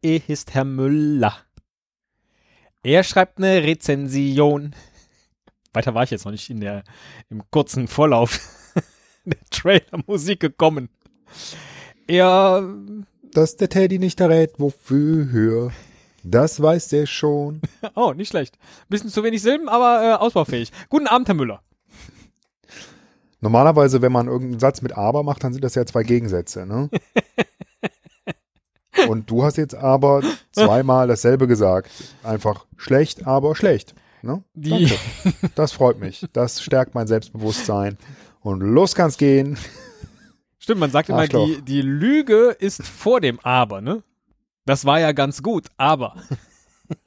[0.00, 1.36] Ist Herr Müller.
[2.84, 4.74] Er schreibt eine Rezension.
[5.72, 6.84] Weiter war ich jetzt noch nicht in der,
[7.30, 8.38] im kurzen Vorlauf
[9.24, 10.88] der Trailer-Musik gekommen.
[12.06, 12.62] Er,
[13.32, 15.72] Dass der Teddy nicht errät, wofür,
[16.22, 17.60] das weiß der schon.
[17.96, 18.56] oh, nicht schlecht.
[18.88, 20.70] Bisschen zu wenig Silben, aber äh, ausbaufähig.
[20.88, 21.62] Guten Abend, Herr Müller.
[23.40, 26.88] Normalerweise, wenn man irgendeinen Satz mit aber macht, dann sind das ja zwei Gegensätze, ne?
[29.06, 31.90] Und du hast jetzt aber zweimal dasselbe gesagt.
[32.22, 33.94] Einfach schlecht, aber schlecht.
[34.22, 34.42] Ne?
[34.54, 34.98] Die, Danke.
[35.54, 36.26] Das freut mich.
[36.32, 37.98] Das stärkt mein Selbstbewusstsein.
[38.40, 39.58] Und los kann's gehen.
[40.58, 41.46] stimmt, man sagt immer, Arschloch.
[41.46, 44.02] die, die Lüge ist vor dem Aber, ne?
[44.64, 46.14] Das war ja ganz gut, aber.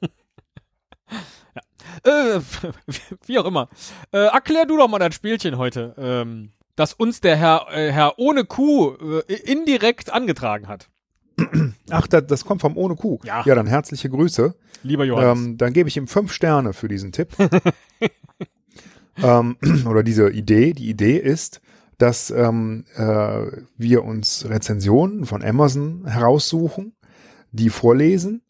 [1.54, 2.36] ja.
[2.36, 2.40] äh,
[3.26, 3.68] wie auch immer.
[4.10, 8.18] Äh, erklär du doch mal das Spielchen heute, ähm, das uns der Herr, äh, Herr
[8.18, 8.96] ohne Kuh
[9.28, 10.88] äh, indirekt angetragen hat.
[11.90, 13.18] Ach, das, das kommt vom ohne Kuh.
[13.24, 13.42] Ja.
[13.44, 14.54] ja dann herzliche Grüße.
[14.82, 15.38] Lieber Johannes.
[15.38, 17.28] Ähm, dann gebe ich ihm fünf Sterne für diesen Tipp.
[19.22, 20.72] ähm, oder diese Idee.
[20.72, 21.60] Die Idee ist,
[21.98, 26.94] dass ähm, äh, wir uns Rezensionen von Amazon heraussuchen,
[27.52, 28.42] die vorlesen,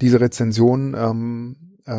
[0.00, 1.92] diese Rezensionen ähm, äh,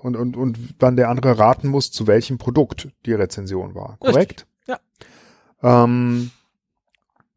[0.00, 3.96] und, und, und dann der andere raten muss, zu welchem Produkt die Rezension war.
[4.00, 4.46] Korrekt?
[4.66, 4.78] Ja.
[5.62, 6.30] Ähm,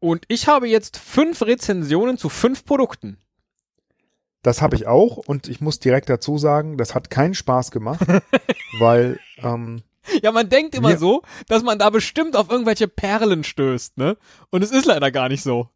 [0.02, 3.18] Und ich habe jetzt fünf Rezensionen zu fünf Produkten.
[4.42, 8.04] Das habe ich auch und ich muss direkt dazu sagen, das hat keinen Spaß gemacht,
[8.80, 9.82] weil ähm,
[10.20, 14.16] Ja, man denkt immer so, dass man da bestimmt auf irgendwelche Perlen stößt, ne?
[14.50, 15.68] Und es ist leider gar nicht so.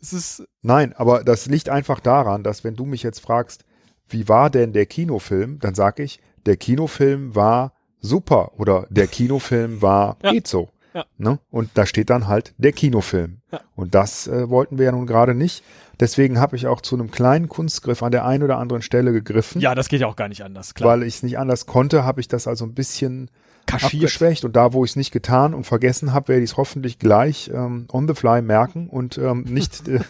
[0.00, 3.64] Es ist, nein, aber das liegt einfach daran, dass wenn du mich jetzt fragst,
[4.08, 9.80] wie war denn der Kinofilm, dann sag ich, der Kinofilm war super oder der Kinofilm
[9.80, 10.32] war Ja.
[10.32, 10.70] geht so.
[10.94, 11.04] Ja.
[11.18, 11.38] Ne?
[11.50, 13.38] Und da steht dann halt der Kinofilm.
[13.52, 13.60] Ja.
[13.76, 15.62] Und das äh, wollten wir ja nun gerade nicht.
[16.00, 19.60] Deswegen habe ich auch zu einem kleinen Kunstgriff an der einen oder anderen Stelle gegriffen.
[19.60, 20.90] ja, das geht ja auch gar nicht anders, klar.
[20.90, 23.30] Weil ich es nicht anders konnte, habe ich das also ein bisschen
[23.66, 23.94] Kaschiert.
[23.94, 26.98] abgeschwächt und da, wo ich es nicht getan und vergessen habe, werde ich es hoffentlich
[26.98, 30.00] gleich ähm, on the fly merken und ähm, nicht, äh,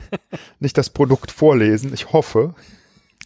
[0.60, 1.92] nicht das Produkt vorlesen.
[1.92, 2.54] Ich hoffe.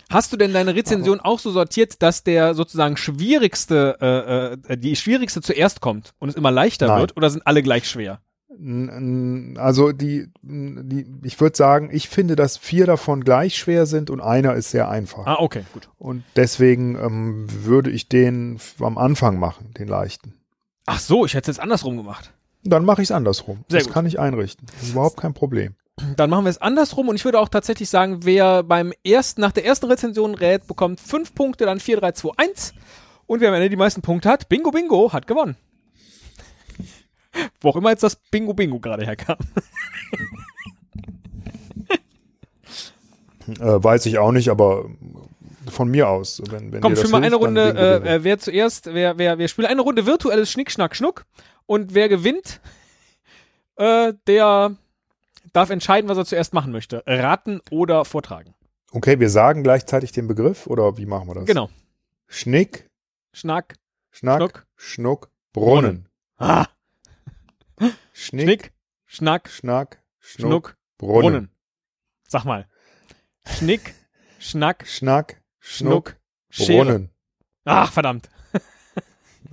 [0.09, 4.95] Hast du denn deine Rezension auch so sortiert, dass der sozusagen schwierigste, äh, äh, die
[4.95, 7.01] schwierigste zuerst kommt und es immer leichter Nein.
[7.01, 7.17] wird?
[7.17, 8.21] Oder sind alle gleich schwer?
[8.49, 14.21] Also die, die ich würde sagen, ich finde, dass vier davon gleich schwer sind und
[14.23, 15.27] einer ist sehr einfach.
[15.27, 15.91] Ah, okay, gut.
[15.99, 20.35] Und deswegen ähm, würde ich den am Anfang machen, den leichten.
[20.87, 22.33] Ach so, ich hätte es jetzt andersrum gemacht.
[22.63, 23.65] Dann mache ich es andersrum.
[23.69, 23.95] Sehr das gut.
[23.95, 24.67] kann ich einrichten.
[24.73, 25.75] Das ist überhaupt kein Problem.
[26.17, 29.53] Dann machen wir es andersrum und ich würde auch tatsächlich sagen, wer beim ersten, nach
[29.53, 32.75] der ersten Rezension rät, bekommt fünf Punkte, dann 4, 3, 2, 1.
[33.27, 35.57] Und wer am Ende die meisten Punkte hat, Bingo Bingo, hat gewonnen.
[37.61, 39.39] Wo auch immer jetzt das Bingo Bingo gerade herkam.
[43.61, 44.91] Äh, weiß ich auch nicht, aber
[45.69, 46.43] von mir aus.
[46.51, 48.07] Wenn, wenn Komm, spielen wir eine Runde, Bingo, Bingo.
[48.09, 51.27] äh, äh, wer zuerst, wer, wer, wir spielen eine Runde virtuelles Schnick, Schnack, Schnuck
[51.67, 52.61] und wer gewinnt,
[53.77, 54.75] äh, der
[55.53, 57.03] darf entscheiden, was er zuerst machen möchte.
[57.07, 58.55] Raten oder vortragen.
[58.93, 61.47] Okay, wir sagen gleichzeitig den Begriff oder wie machen wir das?
[61.47, 61.71] Genau.
[62.29, 62.89] Schnick,
[63.33, 63.77] Schnack,
[64.11, 64.67] Schnack, Schnuck.
[64.77, 66.09] Schnuck, Brunnen.
[66.39, 66.67] ah,
[68.13, 68.73] Schnick, Schnick,
[69.05, 71.23] Schnack, Schnack, Schnuck, Schnuck, Brunnen.
[71.23, 71.51] Brunnen.
[72.29, 72.67] Sag mal.
[73.47, 73.95] Schnick,
[74.39, 76.17] Schnack, Schnack, Schnuck,
[76.49, 76.67] Schnuck.
[76.67, 77.11] Brunnen.
[77.65, 78.29] Ach, verdammt.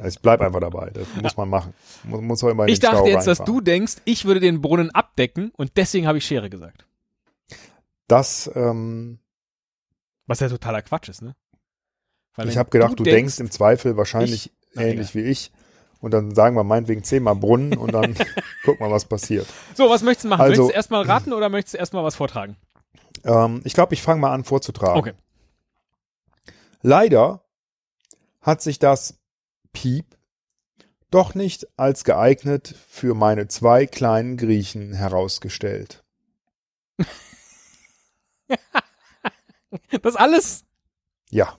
[0.05, 0.89] Ich bleib einfach dabei.
[0.91, 1.73] Das muss man machen.
[2.03, 3.59] Muss, muss auch immer in Ich den dachte Stau jetzt, dass reinfahren.
[3.59, 6.85] du denkst, ich würde den Brunnen abdecken und deswegen habe ich Schere gesagt.
[8.07, 9.19] Das, ähm,
[10.27, 11.35] Was ja totaler Quatsch ist, ne?
[12.35, 15.51] Weil ich habe gedacht, du denkst, im Zweifel wahrscheinlich ich- Na, ähnlich wie ich.
[15.99, 18.15] Und dann sagen wir meinetwegen zehnmal Brunnen und dann
[18.65, 19.47] guck mal, was passiert.
[19.75, 20.41] So, was möchtest du machen?
[20.41, 22.57] Also- möchtest du erstmal raten oder möchtest du erstmal was vortragen?
[23.23, 24.99] Ähm, ich glaube, ich fange mal an vorzutragen.
[24.99, 25.13] Okay.
[26.81, 27.43] Leider
[28.41, 29.19] hat sich das
[29.73, 30.05] Piep
[31.11, 36.03] doch nicht als geeignet für meine zwei kleinen Griechen herausgestellt.
[40.03, 40.65] Das alles?
[41.31, 41.57] Ja,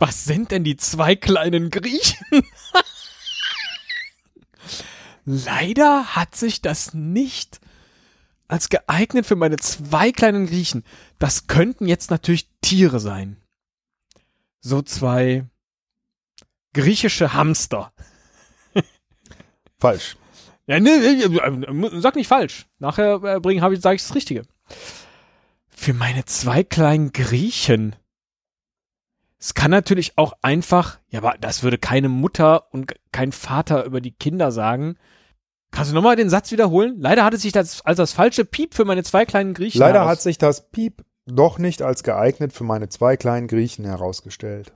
[0.00, 2.26] Was sind denn die zwei kleinen Griechen?
[5.24, 7.60] Leider hat sich das nicht
[8.48, 10.84] als geeignet für meine zwei kleinen Griechen.
[11.18, 13.36] Das könnten jetzt natürlich Tiere sein.
[14.60, 15.44] So zwei
[16.76, 17.92] griechische Hamster.
[19.80, 20.16] falsch.
[20.66, 20.90] Ja, ne,
[22.00, 22.66] sag nicht falsch.
[22.78, 24.42] Nachher äh, bringen habe ich sage ich das Richtige.
[25.68, 27.94] Für meine zwei kleinen Griechen.
[29.38, 34.00] Es kann natürlich auch einfach, ja, aber das würde keine Mutter und kein Vater über
[34.00, 34.96] die Kinder sagen.
[35.70, 36.96] Kannst du nochmal den Satz wiederholen?
[36.98, 39.78] Leider hatte sich das als das falsche Piep für meine zwei kleinen Griechen.
[39.78, 43.84] Leider heraus- hat sich das Piep doch nicht als geeignet für meine zwei kleinen Griechen
[43.84, 44.72] herausgestellt.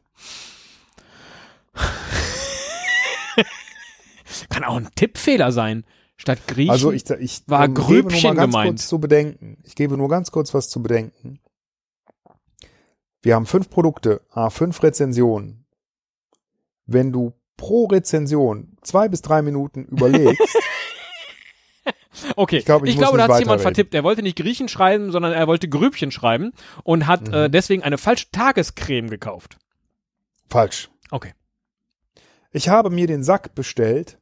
[4.48, 5.84] Kann auch ein Tippfehler sein.
[6.16, 8.68] Statt Griechen Also ich, ich war ähm, gebe nur Grübchen mal ganz gemeint.
[8.70, 9.56] kurz zu bedenken.
[9.64, 11.40] Ich gebe nur ganz kurz was zu bedenken.
[13.22, 15.64] Wir haben fünf Produkte, a fünf Rezensionen.
[16.86, 20.56] Wenn du pro Rezension zwei bis drei Minuten überlegst,
[22.36, 23.94] Okay, Ich glaube, ich muss glaube, da hat jemand vertippt.
[23.94, 26.52] Er wollte nicht Griechen schreiben, sondern er wollte Grübchen schreiben
[26.82, 27.34] und hat Mhm.
[27.34, 29.56] äh, deswegen eine falsche Tagescreme gekauft.
[30.48, 30.90] falsch.
[31.10, 31.32] Okay.
[32.52, 34.18] Ich habe mir den Sack bestellt,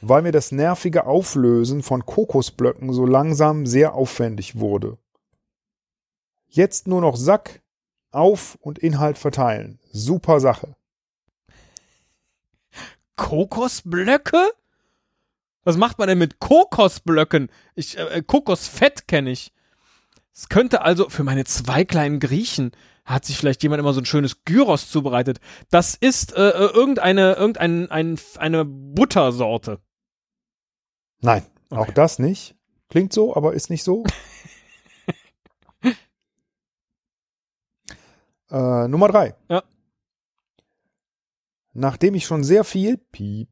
[0.00, 4.96] weil mir das nervige Auflösen von Kokosblöcken so langsam sehr aufwendig wurde.
[6.46, 7.60] Jetzt nur noch Sack,
[8.10, 9.80] auf und Inhalt verteilen.
[9.92, 10.76] Super Sache.
[13.16, 14.50] Kokosblöcke?
[15.64, 17.50] Was macht man denn mit Kokosblöcken?
[17.74, 19.52] Ich, äh, Kokosfett kenne ich.
[20.32, 22.70] Es könnte also für meine zwei kleinen Griechen
[23.08, 25.40] hat sich vielleicht jemand immer so ein schönes Gyros zubereitet.
[25.70, 29.80] Das ist äh, äh, irgendeine irgendein ein, eine Buttersorte.
[31.20, 31.92] Nein, auch Okay.
[31.94, 32.54] das nicht.
[32.90, 34.04] Klingt so, aber ist nicht so.
[38.50, 39.34] äh, Nummer drei.
[39.48, 39.62] Ja.
[41.72, 43.48] Nachdem ich schon sehr viel, Piep,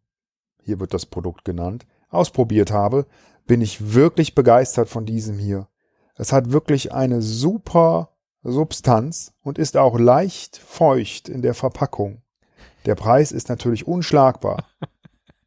[0.62, 3.06] hier wird das Produkt genannt, ausprobiert habe,
[3.46, 5.68] bin ich wirklich begeistert von diesem hier.
[6.14, 8.15] Es hat wirklich eine super
[8.46, 12.22] Substanz und ist auch leicht feucht in der Verpackung.
[12.86, 14.64] Der Preis ist natürlich unschlagbar.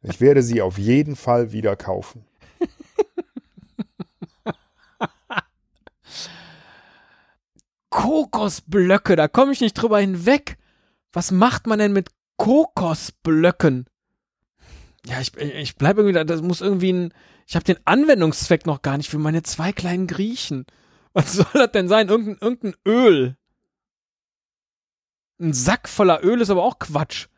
[0.02, 2.24] Ich werde sie auf jeden Fall wieder kaufen.
[7.90, 10.56] Kokosblöcke, da komme ich nicht drüber hinweg.
[11.12, 13.86] Was macht man denn mit Kokosblöcken?
[15.06, 17.14] Ja, ich, ich bleibe irgendwie da, das muss irgendwie ein,
[17.46, 20.66] ich habe den Anwendungszweck noch gar nicht für meine zwei kleinen Griechen.
[21.12, 22.08] Was soll das denn sein?
[22.08, 23.36] Irgendein, irgendein Öl.
[25.40, 27.28] Ein Sack voller Öl ist aber auch Quatsch.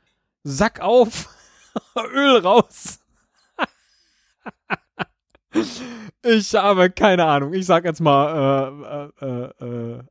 [0.44, 1.28] Sack auf,
[2.12, 2.98] Öl raus.
[6.22, 7.52] ich habe keine Ahnung.
[7.54, 10.02] Ich sag jetzt mal äh, äh, äh, äh,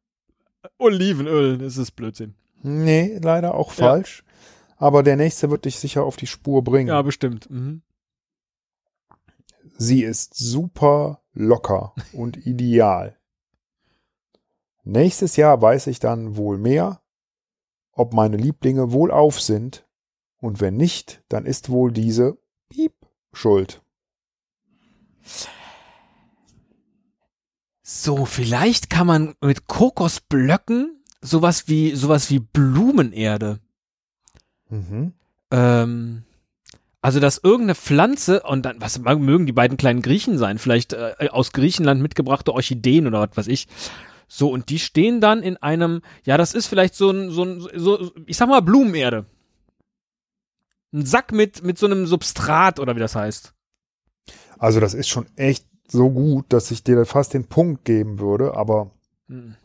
[0.77, 1.57] Olivenöl.
[1.57, 2.35] Das ist Blödsinn.
[2.63, 3.89] Nee, leider auch Ja.
[3.89, 4.23] falsch.
[4.77, 6.87] Aber der nächste wird dich sicher auf die Spur bringen.
[6.89, 7.49] Ja, bestimmt.
[7.49, 7.81] Mhm.
[9.77, 13.17] Sie ist super locker und ideal.
[14.83, 17.01] Nächstes Jahr weiß ich dann wohl mehr,
[17.91, 19.85] ob meine Lieblinge wohlauf sind.
[20.37, 22.37] Und wenn nicht, dann ist wohl diese
[22.69, 22.93] Piep
[23.31, 23.81] schuld.
[27.83, 33.59] So, vielleicht kann man mit Kokosblöcken sowas wie sowas wie Blumenerde.
[34.69, 35.13] Mhm.
[35.51, 36.23] Ähm,
[37.01, 40.57] also dass irgendeine Pflanze und dann was mögen die beiden kleinen Griechen sein?
[40.57, 43.67] Vielleicht äh, aus Griechenland mitgebrachte Orchideen oder was weiß ich.
[44.33, 47.59] So und die stehen dann in einem, ja, das ist vielleicht so ein so ein
[47.75, 49.25] so ich sag mal Blumenerde.
[50.93, 53.53] Ein Sack mit mit so einem Substrat oder wie das heißt.
[54.57, 58.53] Also das ist schon echt so gut, dass ich dir fast den Punkt geben würde.
[58.55, 58.91] Aber
[59.27, 59.55] Hm.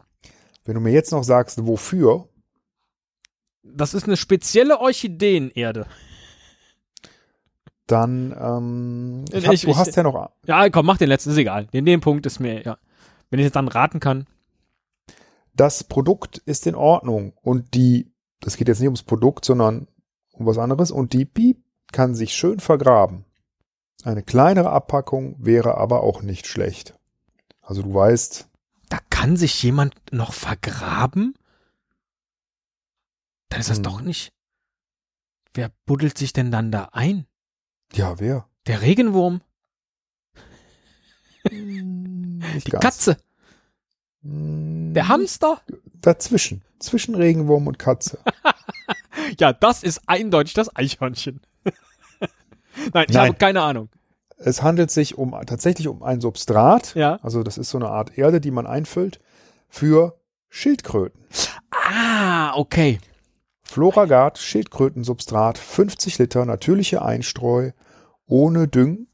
[0.64, 2.28] wenn du mir jetzt noch sagst, wofür,
[3.62, 5.87] Das ist eine spezielle Orchideenerde.
[7.87, 11.30] dann ähm, ich Ich- hab, ich- du hast ja noch Ja, komm, mach den letzten,
[11.30, 11.66] ist egal.
[11.66, 12.78] Den, den Punkt ist mir, ja.
[13.30, 14.26] Wenn ich jetzt dann raten kann.
[15.56, 19.88] Das Produkt ist in Ordnung und die, das geht jetzt nicht ums Produkt, sondern
[20.32, 23.25] um was anderes und die Piep kann sich schön vergraben.
[24.04, 26.98] Eine kleinere Abpackung wäre aber auch nicht schlecht.
[27.62, 28.48] Also du weißt,
[28.88, 31.34] Da kann sich jemand noch vergraben?
[33.48, 33.82] Dann ist das Hm.
[33.84, 34.32] doch nicht.
[35.54, 37.26] Wer buddelt sich denn dann da ein?
[37.94, 38.48] ja, wer?
[38.66, 39.40] Der Regenwurm?
[41.50, 42.82] Nicht Die ganz.
[42.84, 43.16] Katze?
[44.26, 45.61] Mm, Der Hamster?
[46.00, 46.62] Dazwischen.
[46.78, 48.18] Zwischen Regenwurm und Katze.
[49.40, 51.40] Ja, das ist eindeutig das Eichhörnchen.
[52.92, 53.28] Nein, ich Nein.
[53.28, 53.88] habe keine Ahnung.
[54.37, 56.95] Es handelt sich um tatsächlich um ein Substrat.
[56.95, 57.18] Ja.
[57.23, 59.21] Also das ist so eine Art Erde, die man einfüllt
[59.68, 61.25] für Schildkröten.
[61.71, 62.99] Ah, okay.
[63.62, 67.71] Floragard Schildkrötensubstrat 50 Liter natürliche Einstreu
[68.26, 69.06] ohne Düng.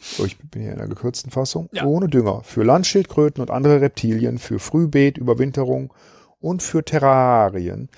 [0.00, 1.68] So, ich bin hier in der gekürzten Fassung.
[1.72, 1.84] Ja.
[1.84, 2.42] Ohne Dünger.
[2.44, 5.92] Für Landschildkröten und andere Reptilien, für Frühbeet, Überwinterung
[6.40, 7.88] und für Terrarien.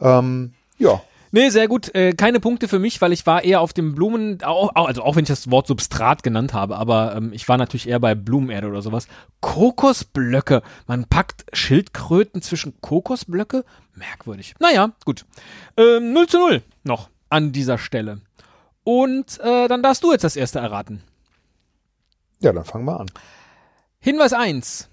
[0.00, 1.00] Ähm, ja,
[1.34, 1.94] Nee, sehr gut.
[1.94, 5.22] Äh, keine Punkte für mich, weil ich war eher auf dem Blumen, also auch wenn
[5.22, 8.82] ich das Wort Substrat genannt habe, aber ähm, ich war natürlich eher bei Blumenerde oder
[8.82, 9.08] sowas.
[9.40, 10.60] Kokosblöcke.
[10.86, 13.64] Man packt Schildkröten zwischen Kokosblöcke?
[13.94, 14.54] Merkwürdig.
[14.60, 15.24] Naja, gut.
[15.78, 18.20] Ähm, 0 zu 0 noch an dieser Stelle.
[18.84, 21.02] Und äh, dann darfst du jetzt das erste erraten.
[22.42, 23.10] Ja, dann fangen wir an.
[23.98, 24.88] Hinweis 1.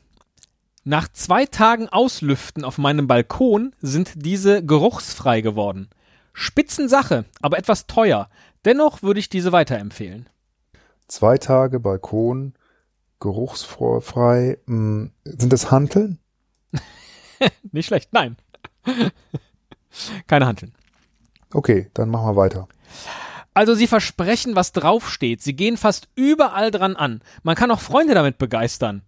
[0.84, 5.89] Nach zwei Tagen Auslüften auf meinem Balkon sind diese geruchsfrei geworden.
[6.34, 8.29] Spitzensache, aber etwas teuer.
[8.65, 10.29] Dennoch würde ich diese weiterempfehlen.
[11.08, 12.53] Zwei Tage Balkon,
[13.20, 14.58] geruchsfrei.
[14.65, 16.20] Mh, sind das Hanteln?
[17.72, 18.38] Nicht schlecht, nein.
[20.27, 20.74] Keine Hanteln.
[21.53, 22.68] Okay, dann machen wir weiter.
[23.53, 25.41] Also sie versprechen, was draufsteht.
[25.41, 27.22] Sie gehen fast überall dran an.
[27.44, 29.01] Man kann auch Freunde damit begeistern.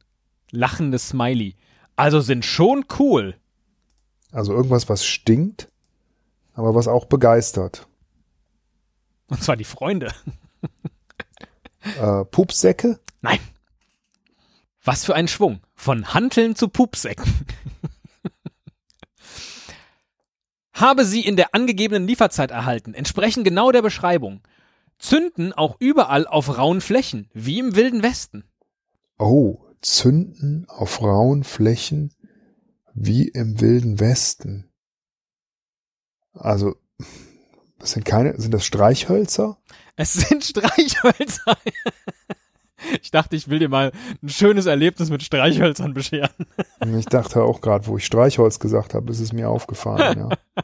[0.51, 1.55] Lachendes Smiley.
[1.95, 3.36] Also sind schon cool.
[4.31, 5.69] Also irgendwas, was stinkt,
[6.53, 7.88] aber was auch begeistert.
[9.27, 10.13] Und zwar die Freunde.
[12.00, 13.00] Äh, Pupsäcke?
[13.21, 13.39] Nein.
[14.83, 15.62] Was für ein Schwung.
[15.74, 17.25] Von Hanteln zu Pupsäcken.
[20.81, 24.41] Habe sie in der angegebenen Lieferzeit erhalten, entsprechen genau der Beschreibung.
[24.97, 28.45] Zünden auch überall auf rauen Flächen, wie im Wilden Westen.
[29.19, 32.13] Oh, Zünden auf rauen Flächen
[32.95, 34.71] wie im Wilden Westen.
[36.33, 36.75] Also,
[37.77, 39.59] das sind keine, sind das Streichhölzer?
[39.95, 41.57] Es sind Streichhölzer.
[43.01, 46.29] Ich dachte, ich will dir mal ein schönes Erlebnis mit Streichhölzern bescheren.
[46.97, 50.29] Ich dachte auch gerade, wo ich Streichholz gesagt habe, ist es mir aufgefallen.
[50.29, 50.63] Ja.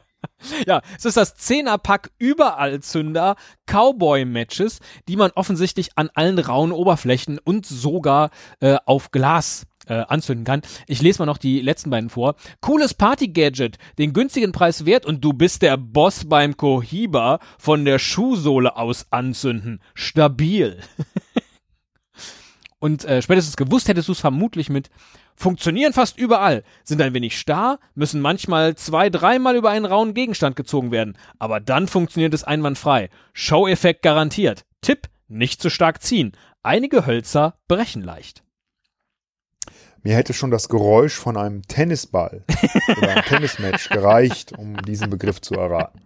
[0.66, 7.66] Ja, es ist das Zehnerpack Überallzünder Cowboy-Matches, die man offensichtlich an allen rauen Oberflächen und
[7.66, 10.62] sogar äh, auf Glas äh, anzünden kann.
[10.86, 12.36] Ich lese mal noch die letzten beiden vor.
[12.60, 17.98] Cooles Party-Gadget, den günstigen Preis wert und du bist der Boss beim Cohiba von der
[17.98, 19.80] Schuhsohle aus anzünden.
[19.94, 20.78] Stabil.
[22.80, 24.90] und äh, spätestens gewusst hättest du es vermutlich mit
[25.34, 30.56] funktionieren fast überall, sind ein wenig starr, müssen manchmal zwei, dreimal über einen rauen Gegenstand
[30.56, 33.08] gezogen werden, aber dann funktioniert es einwandfrei.
[33.32, 34.64] Show-Effekt garantiert.
[34.80, 36.32] Tipp, nicht zu stark ziehen.
[36.62, 38.42] Einige Hölzer brechen leicht.
[40.02, 42.44] Mir hätte schon das Geräusch von einem Tennisball
[42.96, 46.00] oder einem Tennismatch gereicht, um diesen Begriff zu erraten.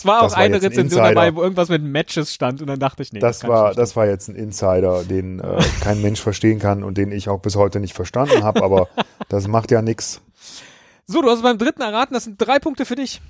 [0.00, 1.08] Es war auch Das war eine ein Rezension Insider.
[1.14, 3.96] dabei, wo irgendwas mit Matches stand und dann dachte ich, nee, Das kann war, das
[3.96, 7.54] war jetzt ein Insider, den äh, kein Mensch verstehen kann und den ich auch bis
[7.56, 8.88] heute nicht verstanden habe, aber
[9.28, 10.22] das macht ja nix.
[11.06, 13.20] So, du hast beim dritten erraten, das sind drei Punkte für dich.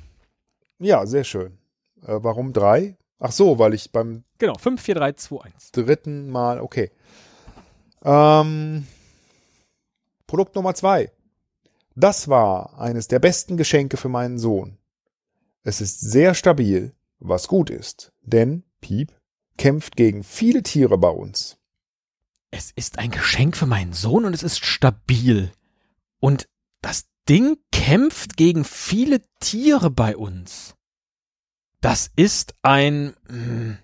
[0.79, 1.59] Ja, sehr schön.
[2.07, 2.97] Äh, warum drei?
[3.19, 5.73] Ach so, weil ich beim Genau, 5, 4, 3, 2, 1.
[5.73, 6.91] dritten Mal, okay.
[8.05, 8.87] Ähm,
[10.27, 11.11] Produkt Nummer zwei.
[11.97, 14.79] Das war eines der besten Geschenke für meinen Sohn.
[15.63, 19.13] Es ist sehr stabil, was gut ist, denn Piep
[19.59, 21.59] kämpft gegen viele Tiere bei uns.
[22.51, 25.53] Es ist ein Geschenk für meinen Sohn und es ist stabil.
[26.19, 26.49] Und
[26.81, 30.75] das Ding kämpft gegen viele Tiere bei uns.
[31.81, 33.79] Das ist ein, hm,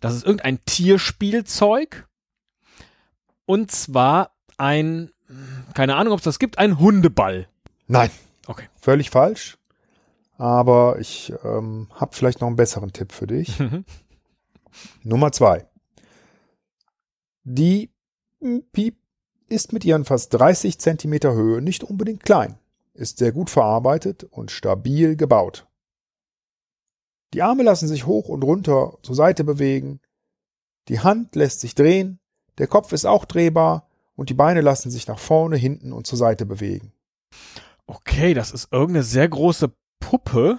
[0.00, 2.08] das ist irgendein Tierspielzeug.
[3.44, 7.48] Und zwar ein, hm, keine Ahnung, ob es das gibt, ein Hundeball.
[7.86, 8.10] Nein,
[8.46, 8.68] Okay.
[8.80, 9.58] völlig falsch.
[10.38, 13.58] Aber ich ähm, habe vielleicht noch einen besseren Tipp für dich.
[15.02, 15.66] Nummer zwei.
[17.42, 17.90] Die
[18.72, 18.96] Piep
[19.48, 22.58] ist mit ihren fast 30 Zentimeter Höhe nicht unbedingt klein,
[22.94, 25.66] ist sehr gut verarbeitet und stabil gebaut.
[27.34, 30.00] Die Arme lassen sich hoch und runter zur Seite bewegen,
[30.88, 32.20] die Hand lässt sich drehen,
[32.58, 36.18] der Kopf ist auch drehbar und die Beine lassen sich nach vorne, hinten und zur
[36.18, 36.92] Seite bewegen.
[37.86, 39.72] Okay, das ist irgendeine sehr große
[40.08, 40.58] Puppe.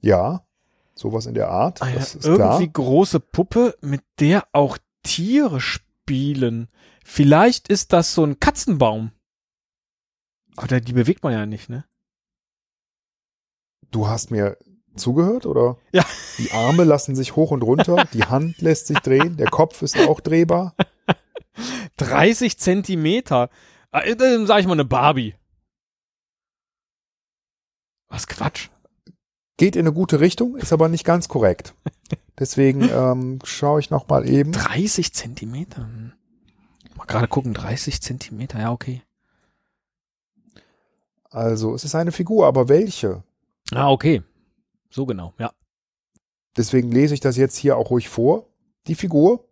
[0.00, 0.44] Ja,
[0.96, 2.84] sowas in der Art, Eine das ist irgendwie klar.
[2.86, 6.68] große Puppe, mit der auch Tiere spielen.
[7.04, 9.12] Vielleicht ist das so ein Katzenbaum.
[10.60, 11.84] Oder die bewegt man ja nicht, ne?
[13.92, 14.56] Du hast mir
[14.96, 15.76] zugehört, oder?
[15.92, 16.04] Ja.
[16.38, 19.96] Die Arme lassen sich hoch und runter, die Hand lässt sich drehen, der Kopf ist
[20.00, 20.74] auch drehbar.
[21.98, 23.50] 30 Zentimeter.
[23.92, 25.36] Äh, Dann sag ich mal eine Barbie.
[28.14, 28.68] Was Quatsch.
[29.56, 31.74] Geht in eine gute Richtung, ist aber nicht ganz korrekt.
[32.38, 34.52] Deswegen ähm, schaue ich noch mal eben.
[34.52, 35.88] 30 Zentimeter.
[36.96, 39.02] Mal gerade gucken, 30 Zentimeter, ja, okay.
[41.28, 43.24] Also, es ist eine Figur, aber welche?
[43.72, 44.22] Ah, okay.
[44.90, 45.52] So genau, ja.
[46.56, 48.46] Deswegen lese ich das jetzt hier auch ruhig vor.
[48.86, 49.48] Die Figur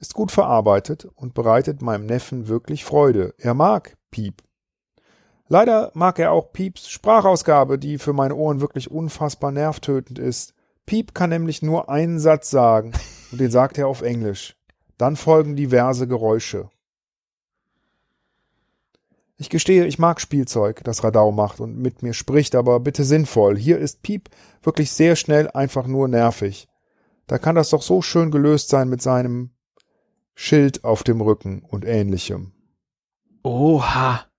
[0.00, 3.36] ist gut verarbeitet und bereitet meinem Neffen wirklich Freude.
[3.38, 4.42] Er mag Piep.
[5.52, 10.54] Leider mag er auch Pieps Sprachausgabe, die für meine Ohren wirklich unfassbar nervtötend ist.
[10.86, 12.92] Piep kann nämlich nur einen Satz sagen
[13.32, 14.56] und den sagt er auf Englisch.
[14.96, 16.70] Dann folgen diverse Geräusche.
[19.36, 23.58] Ich gestehe, ich mag Spielzeug, das Radau macht und mit mir spricht, aber bitte sinnvoll.
[23.58, 24.30] Hier ist Piep
[24.62, 26.66] wirklich sehr schnell einfach nur nervig.
[27.26, 29.50] Da kann das doch so schön gelöst sein mit seinem
[30.34, 32.52] Schild auf dem Rücken und ähnlichem.
[33.42, 34.31] Oha.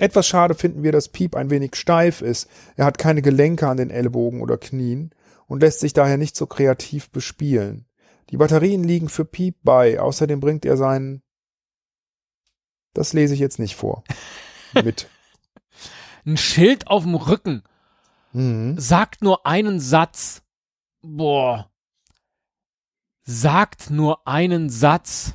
[0.00, 2.48] Etwas schade finden wir, dass Piep ein wenig steif ist.
[2.76, 5.10] Er hat keine Gelenke an den Ellbogen oder Knien
[5.46, 7.84] und lässt sich daher nicht so kreativ bespielen.
[8.30, 10.00] Die Batterien liegen für Piep bei.
[10.00, 11.22] Außerdem bringt er seinen.
[12.94, 14.02] Das lese ich jetzt nicht vor.
[14.72, 15.10] Mit.
[16.24, 17.62] Ein Schild auf dem Rücken.
[18.32, 18.78] Mhm.
[18.78, 20.42] Sagt nur einen Satz.
[21.02, 21.70] Boah.
[23.24, 25.34] Sagt nur einen Satz.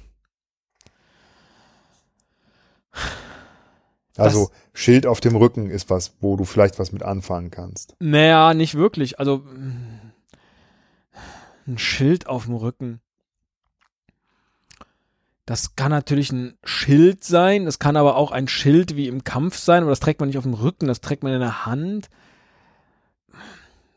[4.17, 7.95] Also Schild auf dem Rücken ist was, wo du vielleicht was mit anfangen kannst.
[7.99, 9.19] Naja, nicht wirklich.
[9.19, 9.43] Also
[11.67, 13.01] ein Schild auf dem Rücken.
[15.45, 19.57] Das kann natürlich ein Schild sein, das kann aber auch ein Schild wie im Kampf
[19.57, 22.09] sein, aber das trägt man nicht auf dem Rücken, das trägt man in der Hand.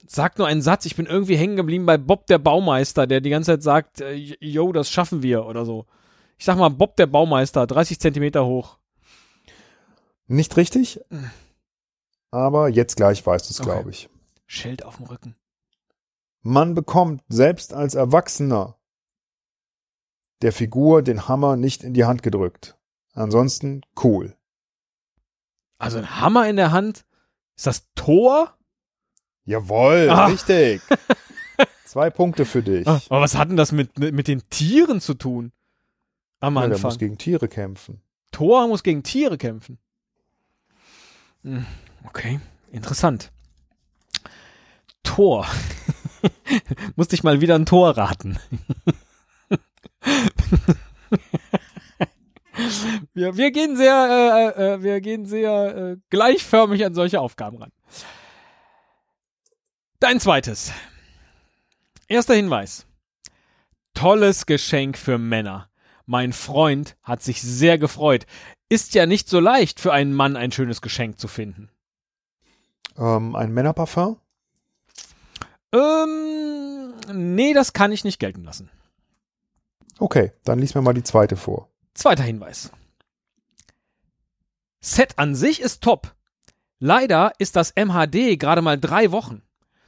[0.07, 3.31] Sag nur einen Satz, ich bin irgendwie hängen geblieben bei Bob der Baumeister, der die
[3.31, 5.87] ganze Zeit sagt, äh, yo, das schaffen wir oder so.
[6.39, 8.79] Ich sag mal Bob der Baumeister, 30 Zentimeter hoch.
[10.28, 11.00] Nicht richtig,
[12.30, 13.70] aber jetzt gleich weißt du es, Okay.
[13.70, 14.08] glaube ich.
[14.47, 15.35] Schild auf dem Rücken.
[16.42, 18.76] Man bekommt selbst als Erwachsener
[20.42, 22.76] der Figur den Hammer nicht in die Hand gedrückt.
[23.14, 24.37] Ansonsten cool.
[25.78, 27.04] Also ein Hammer in der Hand.
[27.56, 28.54] Ist das Tor?
[29.44, 30.26] Jawohl, Ah.
[30.26, 30.80] richtig.
[31.87, 32.87] Zwei Punkte für dich.
[32.87, 35.52] Ah, Aber was hat denn das mit, mit, mit den Tieren zu tun?
[36.40, 36.88] Am Ja, der Anfang.
[36.90, 38.00] muss gegen Tiere kämpfen.
[38.30, 39.78] Thor muss gegen Tiere kämpfen.
[41.42, 41.66] Hm,
[42.07, 42.40] Okay,
[42.73, 43.30] interessant.
[45.02, 45.47] Tor.
[46.97, 48.39] Musste ich mal wieder ein Tor raten.
[53.15, 57.73] wir, wir gehen sehr, äh, äh, wir gehen sehr äh, gleichförmig an solche Aufgaben ran.
[60.00, 60.73] Dein zweites.
[62.06, 62.86] Erster Hinweis.
[63.95, 65.69] Tolles Geschenk für Männer.
[66.06, 68.25] Mein Freund hat sich sehr gefreut.
[68.69, 71.71] Ist ja nicht so leicht für einen Mann ein schönes Geschenk zu finden.
[72.99, 74.19] Ähm, ein Männerparfum?
[75.73, 78.71] Ähm, nee, das kann ich nicht gelten lassen.
[79.99, 81.69] Okay, dann lies mir mal die zweite vor.
[81.95, 82.71] Zweiter Hinweis.
[84.81, 86.15] Set an sich ist top.
[86.78, 89.43] Leider ist das MHD gerade mal drei Wochen.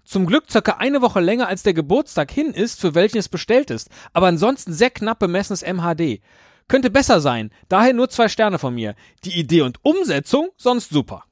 [0.05, 3.71] Zum Glück circa eine Woche länger als der Geburtstag hin ist, für welchen es bestellt
[3.71, 6.21] ist, aber ansonsten sehr knapp bemessenes MHD.
[6.71, 8.95] Könnte besser sein, daher nur zwei Sterne von mir.
[9.25, 11.25] Die Idee und Umsetzung sonst super.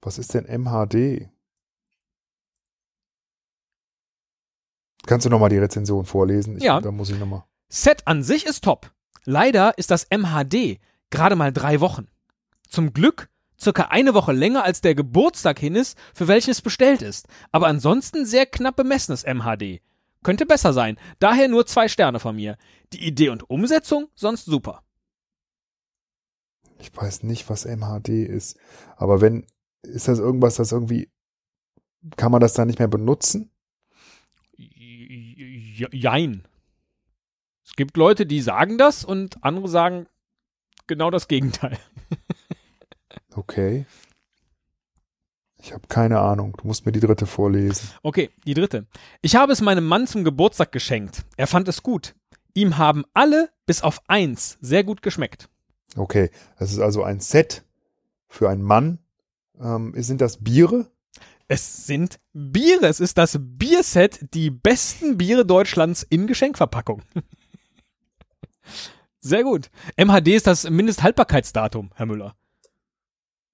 [0.00, 1.28] Was ist denn MHD?
[5.04, 6.56] Kannst du nochmal die Rezension vorlesen?
[6.56, 6.80] Ich, Ja.
[6.80, 7.44] Da muss ich nochmal.
[7.68, 8.90] Set an sich ist top.
[9.26, 12.08] Leider ist das MHD gerade mal drei Wochen.
[12.66, 13.28] Zum Glück
[13.60, 17.28] circa eine Woche länger als der Geburtstag hin ist, für welchen es bestellt ist.
[17.52, 19.82] Aber ansonsten sehr knapp bemessenes MHD.
[20.22, 20.98] Könnte besser sein.
[21.18, 22.56] Daher nur zwei Sterne von mir.
[22.92, 24.82] Die Idee und Umsetzung sonst super.
[26.78, 28.58] Ich weiß nicht, was MHD ist.
[28.96, 29.46] Aber wenn,
[29.82, 31.10] ist das irgendwas, das irgendwie,
[32.16, 33.50] kann man das dann nicht mehr benutzen?
[34.56, 36.46] Jein.
[37.64, 40.06] Es gibt Leute, die sagen das und andere sagen
[40.86, 41.78] genau das Gegenteil.
[43.32, 43.86] Okay.
[45.62, 46.56] Ich habe keine Ahnung.
[46.60, 47.90] Du musst mir die dritte vorlesen.
[48.02, 48.86] Okay, die dritte.
[49.20, 51.24] Ich habe es meinem Mann zum Geburtstag geschenkt.
[51.36, 52.14] Er fand es gut.
[52.54, 55.48] Ihm haben alle bis auf eins sehr gut geschmeckt.
[55.96, 57.64] Okay, das ist also ein Set
[58.28, 58.98] für einen Mann.
[59.60, 60.90] Ähm, sind das Biere?
[61.48, 62.86] Es sind Biere.
[62.86, 67.02] Es ist das Bierset, die besten Biere Deutschlands in Geschenkverpackung.
[69.20, 69.70] Sehr gut.
[69.96, 72.36] MHD ist das Mindesthaltbarkeitsdatum, Herr Müller.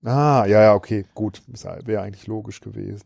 [0.05, 1.43] Ah, ja, ja, okay, gut.
[1.85, 3.03] Wäre eigentlich logisch gewesen.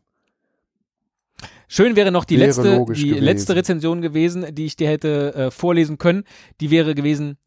[1.69, 3.25] Schön wäre noch die Wäre letzte, die gewesen.
[3.25, 6.25] letzte Rezension gewesen, die ich dir hätte äh, vorlesen können.
[6.61, 7.39] Die wäre gewesen,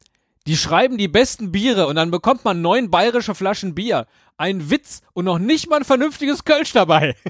[0.48, 4.08] die schreiben die besten Biere und dann bekommt man neun bayerische Flaschen Bier.
[4.38, 7.16] Ein Witz und noch nicht mal ein vernünftiges Kölsch dabei.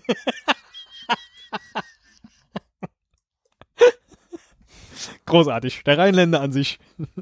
[5.25, 5.83] Großartig.
[5.83, 6.79] Der Rheinländer an sich.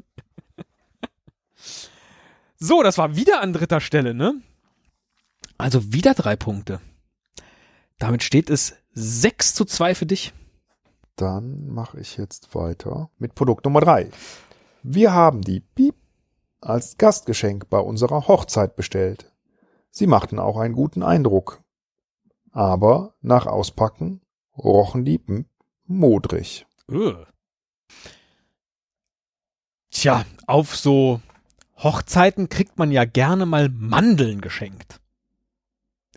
[2.56, 4.34] so, das war wieder an dritter Stelle, ne?
[5.62, 6.80] Also wieder drei Punkte.
[8.00, 10.34] Damit steht es 6 zu 2 für dich.
[11.14, 14.10] Dann mache ich jetzt weiter mit Produkt Nummer drei.
[14.82, 15.94] Wir haben die Piep
[16.60, 19.30] als Gastgeschenk bei unserer Hochzeit bestellt.
[19.92, 21.62] Sie machten auch einen guten Eindruck.
[22.50, 24.20] Aber nach Auspacken
[24.58, 25.46] rochen die hm,
[25.86, 26.66] modrig.
[26.90, 27.24] Ugh.
[29.92, 31.20] Tja, auf so
[31.76, 34.98] Hochzeiten kriegt man ja gerne mal Mandeln geschenkt.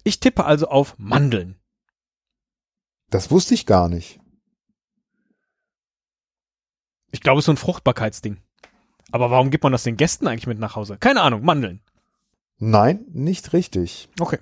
[0.06, 1.60] Ich tippe also auf Mandeln.
[3.10, 4.20] Das wusste ich gar nicht.
[7.12, 8.38] Ich glaube, es ist so ein Fruchtbarkeitsding.
[9.12, 10.98] Aber warum gibt man das den Gästen eigentlich mit nach Hause?
[11.00, 11.82] Keine Ahnung, Mandeln.
[12.60, 14.08] Nein, nicht richtig.
[14.20, 14.38] Okay.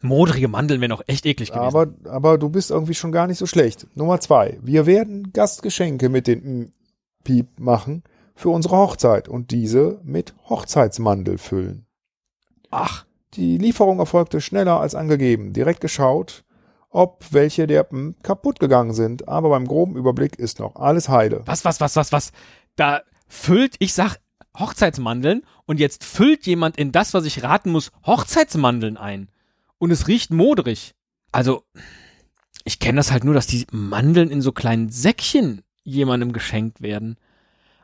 [0.00, 1.64] Modrige Mandeln wären auch echt eklig gewesen.
[1.64, 3.86] Aber, aber du bist irgendwie schon gar nicht so schlecht.
[3.94, 4.58] Nummer zwei.
[4.62, 6.72] Wir werden Gastgeschenke mit den
[7.22, 8.02] Piep machen
[8.34, 11.86] für unsere Hochzeit und diese mit Hochzeitsmandel füllen.
[12.70, 13.05] Ach,
[13.36, 15.52] Die Lieferung erfolgte schneller als angegeben.
[15.52, 16.44] Direkt geschaut,
[16.88, 17.86] ob welche der
[18.22, 19.28] kaputt gegangen sind.
[19.28, 21.42] Aber beim groben Überblick ist noch alles heile.
[21.44, 22.32] was, was, was, was, was?
[22.76, 24.18] Da füllt, ich sag
[24.58, 29.28] Hochzeitsmandeln und jetzt füllt jemand in das, was ich raten muss, Hochzeitsmandeln ein.
[29.78, 30.94] Und es riecht modrig.
[31.30, 31.64] Also,
[32.64, 37.16] ich kenne das halt nur, dass die Mandeln in so kleinen Säckchen jemandem geschenkt werden.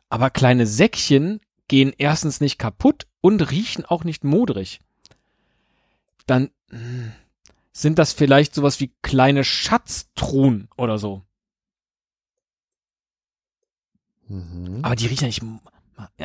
[0.08, 4.80] Aber kleine Säckchen gehen erstens nicht kaputt und riechen auch nicht modrig.
[6.26, 7.12] Dann hm,
[7.72, 11.22] sind das vielleicht sowas wie kleine Schatztruhen oder so.
[14.28, 14.80] Mhm.
[14.82, 15.42] Aber die riechen ja nicht.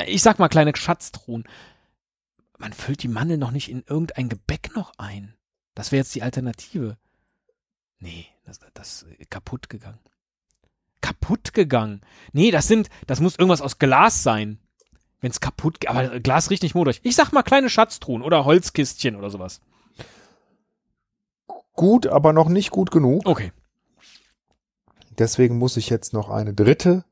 [0.08, 1.44] Ich sag mal kleine Schatztruhen.
[2.58, 5.36] Man füllt die Mandeln noch nicht in irgendein Gebäck noch ein.
[5.76, 6.98] Das wäre jetzt die Alternative.
[8.00, 10.00] Nee, das, das ist kaputt gegangen.
[11.02, 12.02] Kaputt gegangen.
[12.34, 14.60] Nee, das sind, das muss irgendwas aus Glas sein.
[15.20, 17.00] Wenn's kaputt, aber Glas riecht nicht modrig.
[17.04, 19.62] Ich sag mal kleine Schatztruhen oder Holzkistchen oder sowas.
[21.78, 23.22] Gut, aber noch nicht gut genug.
[23.26, 23.52] Okay.
[25.20, 27.06] Deswegen muss ich jetzt noch eine dritte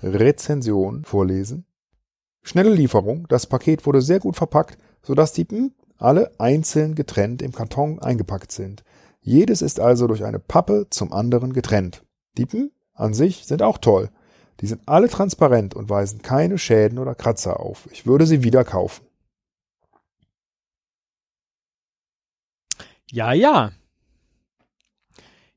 [0.00, 1.66] Rezension vorlesen.
[2.42, 3.26] Schnelle Lieferung.
[3.28, 8.52] Das Paket wurde sehr gut verpackt, sodass die hm, alle einzeln getrennt im Karton eingepackt
[8.52, 8.84] sind.
[9.22, 12.04] Jedes ist also durch eine Pappe zum anderen getrennt.
[12.38, 14.08] Die hm, an sich sind auch toll.
[14.60, 17.88] Die sind alle transparent und weisen keine Schäden oder Kratzer auf.
[17.90, 19.04] Ich würde sie wieder kaufen.
[23.10, 23.72] Ja, ja.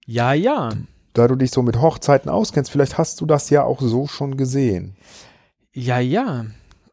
[0.06, 0.70] Ja, ja.
[1.14, 4.38] Da du dich so mit Hochzeiten auskennst, vielleicht hast du das ja auch so schon
[4.38, 4.96] gesehen.
[5.74, 6.46] Ja, ja.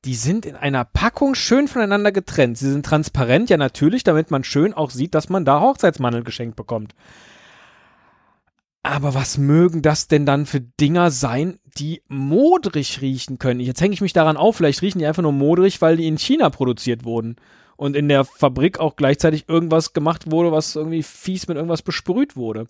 [0.04, 2.56] Die sind in einer Packung schön voneinander getrennt.
[2.56, 6.56] Sie sind transparent, ja natürlich, damit man schön auch sieht, dass man da Hochzeitsmandeln geschenkt
[6.56, 6.94] bekommt.
[8.82, 13.60] Aber was mögen das denn dann für Dinger sein, die modrig riechen können?
[13.60, 16.16] Jetzt hänge ich mich daran auf, vielleicht riechen die einfach nur modrig, weil die in
[16.16, 17.36] China produziert wurden.
[17.76, 22.36] Und in der Fabrik auch gleichzeitig irgendwas gemacht wurde, was irgendwie fies mit irgendwas besprüht
[22.36, 22.66] wurde.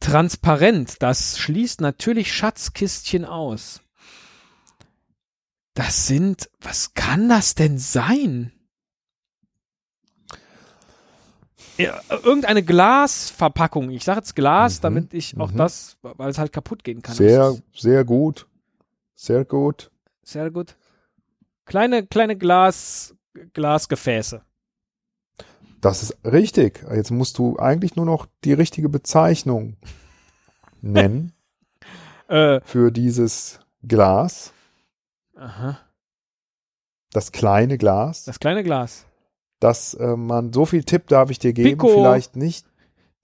[0.00, 3.82] Transparent, das schließt natürlich Schatzkistchen aus.
[5.74, 8.52] Das sind, was kann das denn sein?
[11.78, 13.90] Ja, irgendeine Glasverpackung.
[13.90, 15.56] Ich sage jetzt Glas, Mhm, damit ich auch mhm.
[15.56, 17.14] das, weil es halt kaputt gehen kann.
[17.14, 18.46] Sehr, sehr gut.
[19.14, 19.90] Sehr gut.
[20.22, 20.76] sehr gut.
[21.64, 23.14] Kleine, kleine Glas,
[23.52, 24.42] Glasgefäße.
[25.80, 26.84] Das ist richtig.
[26.92, 29.76] Jetzt musst du eigentlich nur noch die richtige Bezeichnung
[30.80, 31.32] nennen
[32.28, 34.52] Äh, für dieses Glas.
[35.34, 35.80] aha.
[37.12, 38.24] Das kleine Glas.
[38.24, 39.04] Das kleine Glas.
[39.58, 41.88] dass äh, man, so viel Tipp darf ich dir geben, Pico.
[41.88, 42.66] vielleicht nicht,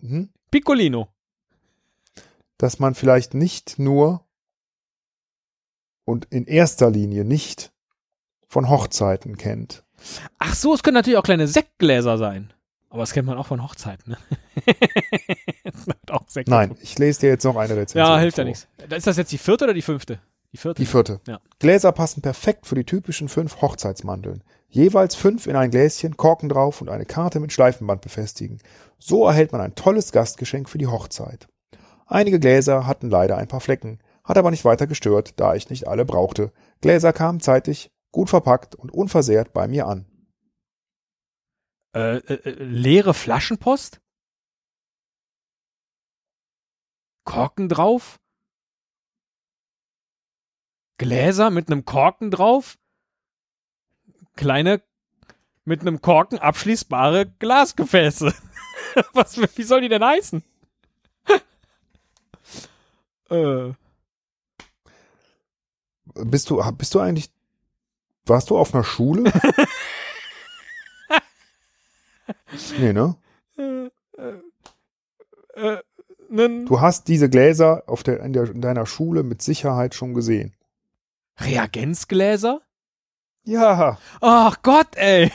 [0.00, 1.06] mhm, Piccolino.
[2.58, 4.26] dass man vielleicht nicht nur
[6.04, 7.72] und in erster Linie nicht
[8.48, 9.84] von Hochzeiten kennt.
[10.38, 12.52] Ach so, es können natürlich auch kleine Sektgläser sein.
[12.88, 14.18] Aber das kennt man auch von Hochzeiten, ne?
[16.10, 18.06] Auch Nein, ich lese dir jetzt noch eine Rezension.
[18.06, 18.68] Ja, hilft ja nichts.
[18.88, 20.20] Ist das jetzt die vierte oder die fünfte?
[20.52, 20.80] Die vierte.
[20.80, 21.20] Die vierte.
[21.26, 21.40] Ja.
[21.58, 24.42] Gläser passen perfekt für die typischen fünf Hochzeitsmandeln.
[24.68, 28.60] Jeweils fünf in ein Gläschen, Korken drauf und eine Karte mit Schleifenband befestigen.
[28.98, 31.48] So erhält man ein tolles Gastgeschenk für die Hochzeit.
[32.06, 35.88] Einige Gläser hatten leider ein paar Flecken, hat aber nicht weiter gestört, da ich nicht
[35.88, 36.52] alle brauchte.
[36.80, 40.06] Gläser kamen zeitig, gut verpackt und unversehrt bei mir an.
[41.94, 44.00] äh, äh, äh, leere Flaschenpost?
[47.24, 48.20] Korken drauf?
[50.98, 52.78] Gläser mit einem Korken drauf?
[54.36, 54.82] Kleine
[55.64, 58.32] mit einem Korken abschließbare Glasgefäße.
[59.12, 60.42] Was, wie soll die denn heißen?
[63.30, 63.72] äh,
[66.14, 67.30] Bist du, bist du eigentlich,
[68.28, 69.32] warst du auf einer Schule?
[72.78, 73.16] nee, ne?
[73.58, 73.86] äh,
[75.56, 75.78] äh, äh,
[76.28, 80.54] Du hast diese Gläser auf der, in, der, in deiner Schule mit Sicherheit schon gesehen.
[81.38, 82.60] Reagenzgläser?
[83.44, 85.30] Ja, Ach Gott, ey.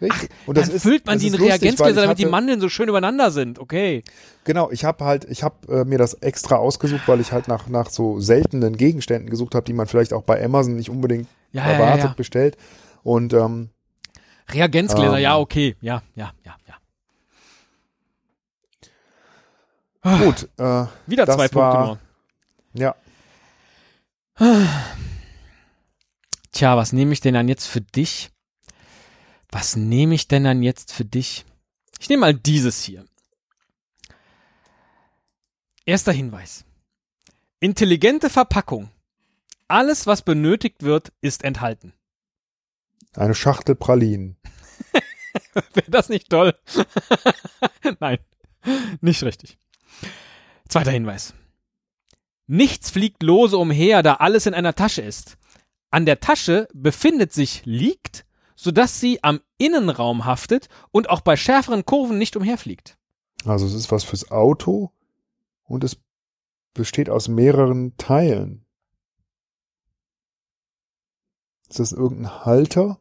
[0.00, 0.30] richtig.
[0.46, 2.88] Und Dann füllt man das die in ist Reagenzgläser, damit die hatte- Mandeln so schön
[2.88, 3.58] übereinander sind.
[3.58, 4.04] Okay.
[4.44, 7.66] Genau, ich habe halt, ich habe äh, mir das extra ausgesucht, weil ich halt nach
[7.68, 11.64] nach so seltenen Gegenständen gesucht habe, die man vielleicht auch bei Amazon nicht unbedingt Ja,
[11.64, 12.12] erwartet ja.
[12.14, 12.56] bestellt.
[13.02, 13.70] Und ähm,
[14.48, 15.22] Reagenzgläser, Ähm.
[15.22, 15.76] ja, okay.
[15.80, 16.76] Ja, ja, ja, ja.
[20.18, 21.98] gut, äh, Wieder zwei war- Punkte nur.
[22.82, 22.94] ja,
[26.52, 28.30] Tja, was nehme ich denn dann jetzt für dich?
[29.50, 31.44] Was nehme ich denn dann jetzt für dich?
[32.00, 33.04] Ich nehme mal dieses hier.
[35.84, 36.64] Erster Hinweis.
[37.60, 38.90] Intelligente Verpackung.
[39.68, 41.92] Alles, was benötigt wird, ist enthalten.
[43.14, 44.36] Eine Schachtel Pralinen.
[45.74, 46.54] Wäre das nicht toll?
[48.00, 48.18] Nein,
[49.00, 49.58] nicht richtig.
[50.68, 51.34] Zweiter Hinweis.
[52.46, 55.38] Nichts fliegt lose umher, da alles in einer Tasche ist.
[55.90, 58.24] An der Tasche befindet sich liegt,
[58.56, 62.96] sodass sie am Innenraum haftet und auch bei schärferen Kurven nicht umherfliegt.
[63.44, 64.90] Also es ist was fürs Auto
[65.64, 65.98] und es
[66.74, 68.61] besteht aus mehreren Teilen.
[71.72, 73.00] Ist das irgendein Halter?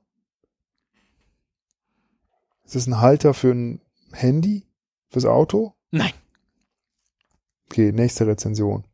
[2.63, 3.81] Ist das ein Halter für ein
[4.13, 4.65] Handy?
[5.09, 5.73] Fürs Auto?
[5.89, 6.13] Nein.
[7.65, 8.85] Okay, nächste Rezension.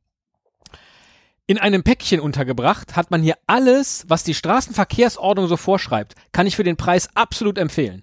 [1.45, 6.15] In einem Päckchen untergebracht hat man hier alles, was die Straßenverkehrsordnung so vorschreibt.
[6.31, 8.01] Kann ich für den Preis absolut empfehlen.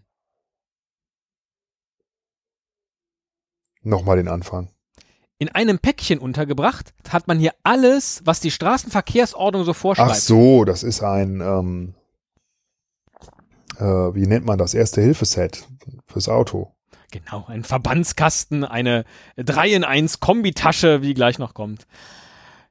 [3.83, 4.74] Nochmal den Anfang.
[5.45, 10.11] In einem Päckchen untergebracht hat man hier alles, was die Straßenverkehrsordnung so vorschreibt.
[10.11, 11.95] Ach so, das ist ein, ähm,
[13.77, 14.73] äh, wie nennt man das?
[14.73, 15.69] Erste Hilfeset
[16.07, 16.73] fürs Auto.
[17.11, 19.05] Genau, ein Verbandskasten, eine
[19.37, 21.87] 3 in 1 Kombitasche, wie gleich noch kommt.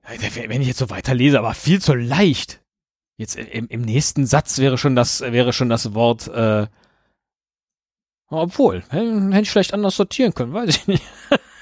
[0.08, 2.60] Wenn ich jetzt so weiterlese, aber viel zu leicht.
[3.18, 6.66] Jetzt im, im nächsten Satz wäre schon das, wäre schon das Wort, äh,
[8.30, 11.04] obwohl, hätte ich vielleicht anders sortieren können, weiß ich nicht.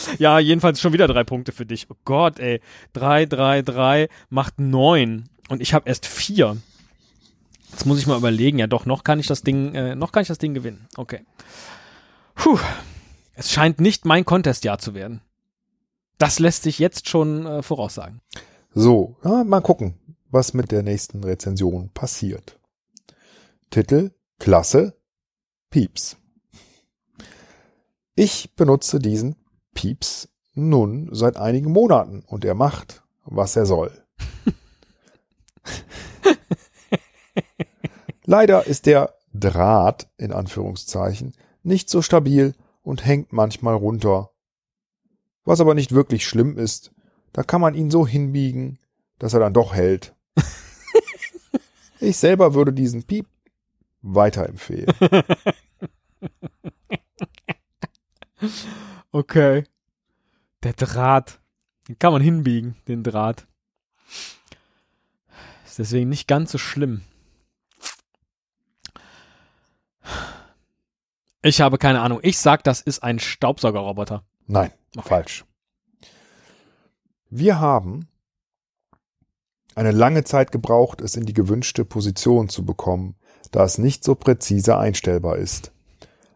[0.18, 1.86] ja, jedenfalls schon wieder drei Punkte für dich.
[1.90, 2.60] Oh Gott, ey.
[2.92, 5.28] Drei, drei, drei macht neun.
[5.48, 6.56] Und ich habe erst vier.
[7.70, 8.58] Jetzt muss ich mal überlegen.
[8.58, 10.88] Ja, doch, noch kann ich das Ding, äh, noch kann ich das Ding gewinnen.
[10.96, 11.20] Okay.
[12.34, 12.58] Puh.
[13.34, 15.20] Es scheint nicht mein Contest-Jahr zu werden.
[16.18, 18.20] Das lässt sich jetzt schon äh, voraussagen.
[18.74, 19.94] So, ja, mal gucken,
[20.30, 22.58] was mit der nächsten Rezension passiert.
[23.70, 24.98] Titel, Klasse,
[25.70, 26.16] Pieps.
[28.16, 29.36] Ich benutze diesen
[29.74, 33.90] Pieps nun seit einigen Monaten und er macht, was er soll.
[38.24, 44.30] Leider ist der Draht in Anführungszeichen nicht so stabil und hängt manchmal runter.
[45.44, 46.92] Was aber nicht wirklich schlimm ist,
[47.32, 48.78] da kann man ihn so hinbiegen,
[49.18, 50.14] dass er dann doch hält.
[52.00, 53.26] ich selber würde diesen Piep
[54.02, 54.92] weiterempfehlen.
[59.18, 59.64] Okay.
[60.62, 61.40] Der Draht.
[61.88, 63.48] Den kann man hinbiegen, den Draht.
[65.66, 67.02] Ist deswegen nicht ganz so schlimm.
[71.42, 72.20] Ich habe keine Ahnung.
[72.22, 74.22] Ich sag, das ist ein Staubsaugerroboter.
[74.46, 75.08] Nein, Okay.
[75.08, 75.44] falsch.
[77.28, 78.06] Wir haben
[79.74, 83.16] eine lange Zeit gebraucht, es in die gewünschte Position zu bekommen,
[83.50, 85.72] da es nicht so präzise einstellbar ist.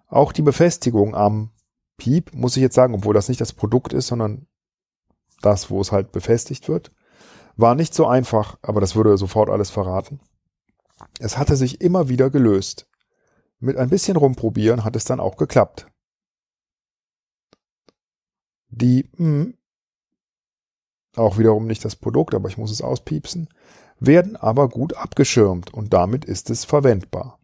[0.09, 1.52] Auch die Befestigung am
[2.03, 4.49] Piep, muss ich jetzt sagen, obwohl das nicht das Produkt ist, sondern
[5.41, 6.91] das, wo es halt befestigt wird,
[7.55, 10.19] war nicht so einfach, aber das würde sofort alles verraten.
[11.21, 12.89] Es hatte sich immer wieder gelöst.
[13.61, 15.87] Mit ein bisschen rumprobieren hat es dann auch geklappt.
[18.71, 19.53] Die, mh,
[21.15, 23.49] auch wiederum nicht das Produkt, aber ich muss es auspiepsen,
[24.01, 27.39] werden aber gut abgeschirmt und damit ist es verwendbar.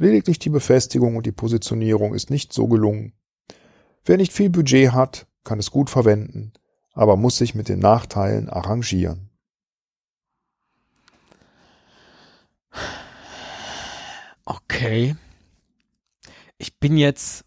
[0.00, 3.12] Lediglich die Befestigung und die Positionierung ist nicht so gelungen.
[4.02, 6.54] Wer nicht viel Budget hat, kann es gut verwenden,
[6.94, 9.28] aber muss sich mit den Nachteilen arrangieren.
[14.46, 15.16] Okay.
[16.56, 17.44] Ich bin jetzt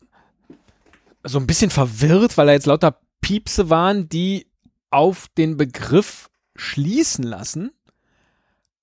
[1.23, 4.45] so ein bisschen verwirrt, weil da jetzt lauter Piepse waren, die
[4.91, 7.71] auf den Begriff schließen lassen,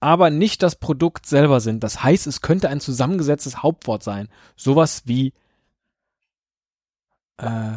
[0.00, 1.84] aber nicht das Produkt selber sind.
[1.84, 4.28] Das heißt, es könnte ein zusammengesetztes Hauptwort sein.
[4.56, 5.32] Sowas wie
[7.36, 7.76] äh,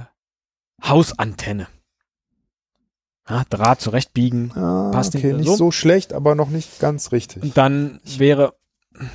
[0.84, 1.68] Hausantenne.
[3.30, 4.52] Ja, Draht zurechtbiegen.
[4.54, 5.56] Ah, Passt nicht okay, nicht so.
[5.56, 7.44] so schlecht, aber noch nicht ganz richtig.
[7.44, 8.54] Und dann wäre,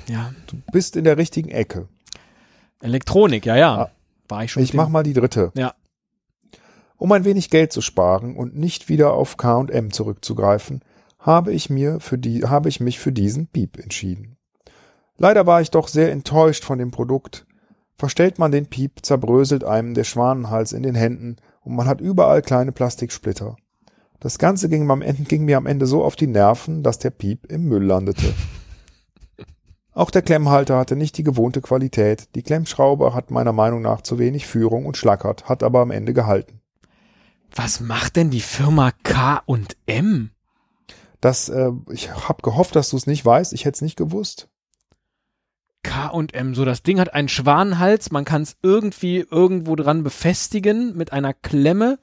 [0.07, 1.89] ja, Du bist in der richtigen Ecke.
[2.81, 3.75] Elektronik, ja, ja.
[3.77, 3.91] Ah.
[4.29, 4.63] War ich schon.
[4.63, 5.53] Ich mach mal die dritte.
[5.55, 5.75] Ja.
[6.97, 10.83] Um ein wenig Geld zu sparen und nicht wieder auf K&M zurückzugreifen,
[11.29, 14.39] habe ich mir für die, habe ich mich für diesen Piep entschieden.
[15.19, 17.47] Leider war ich doch sehr enttäuscht von dem Produkt.
[17.97, 22.41] Verstellt man den Piep, zerbröselt einem der Schwanenhals in den Händen und man hat überall
[22.41, 23.57] kleine Plastiksplitter.
[24.21, 26.99] Das Ganze ging, mir am Ende, ging mir am Ende so auf die Nerven, dass
[26.99, 28.33] der Piep im Müll landete.
[29.93, 32.35] Auch der Klemmhalter hatte nicht die gewohnte Qualität.
[32.37, 36.15] Die Klemmschraube hat meiner Meinung nach zu wenig Führung und schlackert, hat aber am Ende
[36.15, 36.63] gehalten.
[37.55, 40.31] Was macht denn die Firma K und M?
[41.21, 43.53] Das, äh, ich habe gehofft, dass du es nicht weißt.
[43.53, 44.49] Ich hätte es nicht gewusst.
[45.83, 51.13] K&M, so das Ding hat einen Schwanenhals, man kann es irgendwie irgendwo dran befestigen mit
[51.13, 51.99] einer Klemme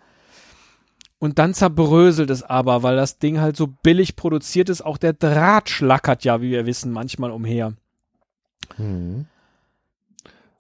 [1.19, 4.81] und dann zerbröselt es aber, weil das Ding halt so billig produziert ist.
[4.81, 7.73] Auch der Draht schlackert ja, wie wir wissen, manchmal umher.
[8.77, 9.25] Hm.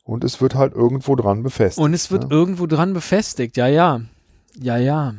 [0.03, 1.83] Und es wird halt irgendwo dran befestigt.
[1.83, 2.29] Und es wird ne?
[2.29, 4.01] irgendwo dran befestigt, ja, ja.
[4.59, 5.15] Ja, ja.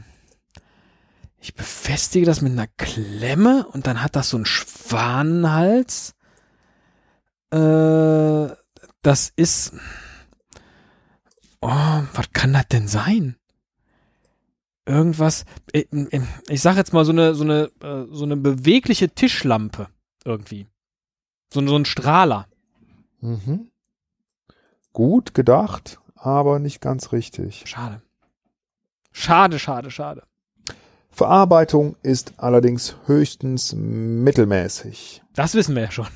[1.39, 6.15] Ich befestige das mit einer Klemme und dann hat das so einen Schwanenhals.
[7.51, 8.49] Äh,
[9.03, 9.73] das ist.
[11.61, 13.37] Oh, was kann das denn sein?
[14.87, 15.45] Irgendwas.
[15.73, 15.89] Ich,
[16.49, 19.89] ich sag jetzt mal so eine, so eine, äh, so eine bewegliche Tischlampe
[20.25, 20.67] irgendwie.
[21.53, 22.47] So, so ein Strahler.
[23.21, 23.71] Mhm.
[24.93, 27.65] Gut gedacht, aber nicht ganz richtig.
[27.67, 28.03] Schade.
[29.13, 30.23] Schade, schade, schade.
[31.17, 35.23] Verarbeitung ist allerdings höchstens mittelmäßig.
[35.33, 36.09] Das wissen wir ja schon.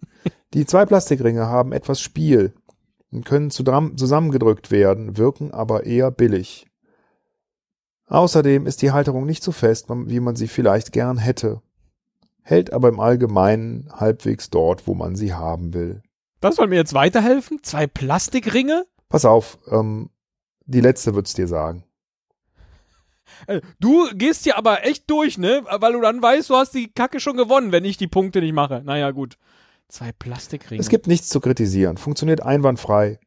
[0.54, 2.54] Die zwei Plastikringe haben etwas Spiel
[3.12, 6.66] und können zusammengedrückt werden, wirken aber eher billig.
[8.06, 11.60] Außerdem ist die Halterung nicht so fest, wie man sie vielleicht gern hätte,
[12.40, 16.02] hält aber im Allgemeinen halbwegs dort, wo man sie haben will.
[16.40, 17.58] Das soll mir jetzt weiterhelfen?
[17.62, 18.86] Zwei Plastikringe?
[19.10, 20.08] Pass auf, ähm,
[20.64, 21.84] die letzte wird's dir sagen.
[23.46, 25.64] Äh, du gehst hier aber echt durch, ne?
[25.70, 28.54] Weil du dann weißt, du hast die Kacke schon gewonnen, wenn ich die Punkte nicht
[28.54, 28.82] mache.
[28.84, 29.36] Naja, gut.
[29.88, 30.80] Zwei Plastikringe.
[30.80, 31.96] Es gibt nichts zu kritisieren.
[31.96, 33.18] Funktioniert einwandfrei.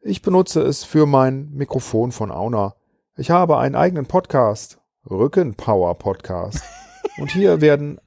[0.00, 2.74] Ich benutze es für mein Mikrofon von Auna.
[3.16, 4.78] Ich habe einen eigenen Podcast.
[5.08, 6.62] Rückenpower Podcast.
[7.18, 8.00] Und hier werden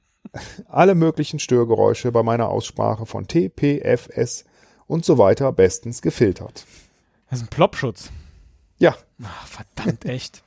[0.68, 4.44] alle möglichen Störgeräusche bei meiner Aussprache von T, P, F, S
[4.86, 6.66] und so weiter bestens gefiltert.
[7.30, 8.10] Das ist ein Plopschutz.
[8.78, 8.94] Ja.
[9.22, 10.42] Ach, verdammt, echt.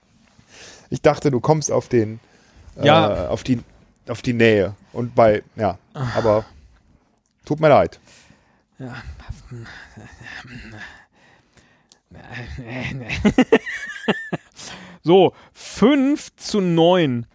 [0.90, 2.20] Ich dachte, du kommst auf den,
[2.82, 3.26] Ja.
[3.26, 3.60] äh, auf die,
[4.08, 4.76] auf die Nähe.
[4.94, 6.46] Und bei, ja, aber
[7.46, 8.00] tut mir leid.
[8.80, 8.96] Ja.
[15.04, 17.26] So, 5 zu 9.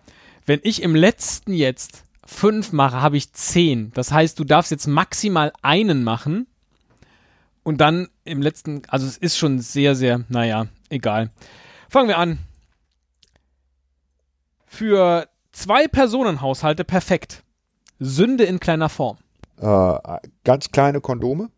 [0.46, 3.92] Wenn ich im letzten jetzt 5 mache, habe ich 10.
[3.94, 6.46] Das heißt, du darfst jetzt maximal einen machen.
[7.62, 11.30] Und dann im letzten, also es ist schon sehr, sehr, naja, egal.
[11.88, 12.38] Fangen wir an.
[14.74, 17.44] Für zwei Personenhaushalte perfekt.
[18.00, 19.18] Sünde in kleiner Form.
[19.60, 21.50] Äh, ganz kleine Kondome.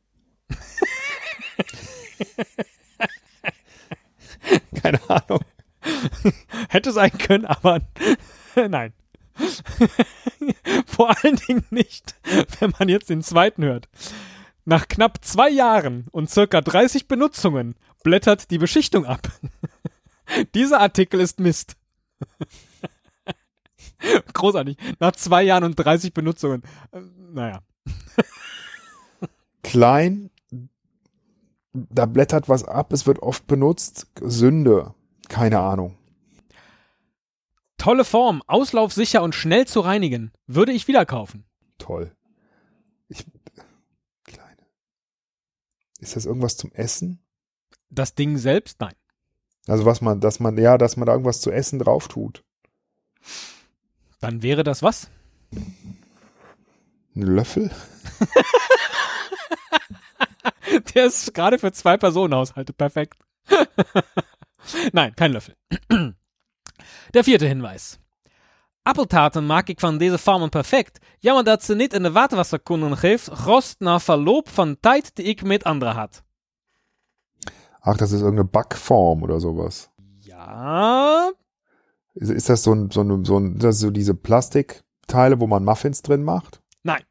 [4.83, 5.41] Keine Ahnung.
[6.69, 7.81] Hätte sein können, aber
[8.69, 8.93] nein.
[10.87, 12.17] Vor allen Dingen nicht,
[12.61, 13.89] wenn man jetzt den zweiten hört.
[14.67, 19.27] Nach knapp zwei Jahren und circa 30 Benutzungen blättert die Beschichtung ab.
[20.55, 21.79] Dieser Artikel ist Mist.
[24.33, 24.77] Großartig.
[25.01, 26.63] Nach zwei Jahren und 30 Benutzungen.
[26.93, 27.01] Äh,
[27.33, 27.61] Naja.
[29.63, 30.31] Klein,
[31.73, 34.07] da blättert was ab, es wird oft benutzt.
[34.21, 34.95] Sünde.
[35.29, 35.99] Keine Ahnung.
[37.79, 40.33] Tolle Form, auslaufsicher und schnell zu reinigen.
[40.47, 41.45] Würde ich wieder kaufen.
[41.79, 42.17] Toll.
[43.09, 43.27] Ich,
[44.25, 44.67] kleine.
[45.99, 47.21] Ist das irgendwas zum Essen?
[47.91, 48.81] Das Ding selbst?
[48.81, 48.95] Nein.
[49.67, 52.45] Also was man, dass man, ja, dass man da irgendwas zu essen drauf tut.
[54.21, 55.11] Dann wäre das was?
[57.15, 57.71] Ein Löffel?
[60.95, 63.19] Der ist gerade für zwei Personenhaushalte perfekt.
[64.93, 65.57] Nein, kein Löffel.
[67.15, 67.99] Der vierte Hinweis.
[68.83, 70.99] Appeltaarten maak ik van deze vormen perfect.
[71.19, 75.43] Jammer dat ze niet in de waterwasserkonden geeft, rost na verloop van tijd die ik
[75.43, 76.23] met anderen had.
[77.81, 79.91] Ach, das ist irgendeine Backform oder sowas.
[80.19, 81.33] Ja,
[82.17, 85.65] Ist, das so ein, so ein, so ein, das ist so diese Plastikteile, wo man
[85.65, 86.63] Muffins drin macht?
[86.83, 87.03] Nein.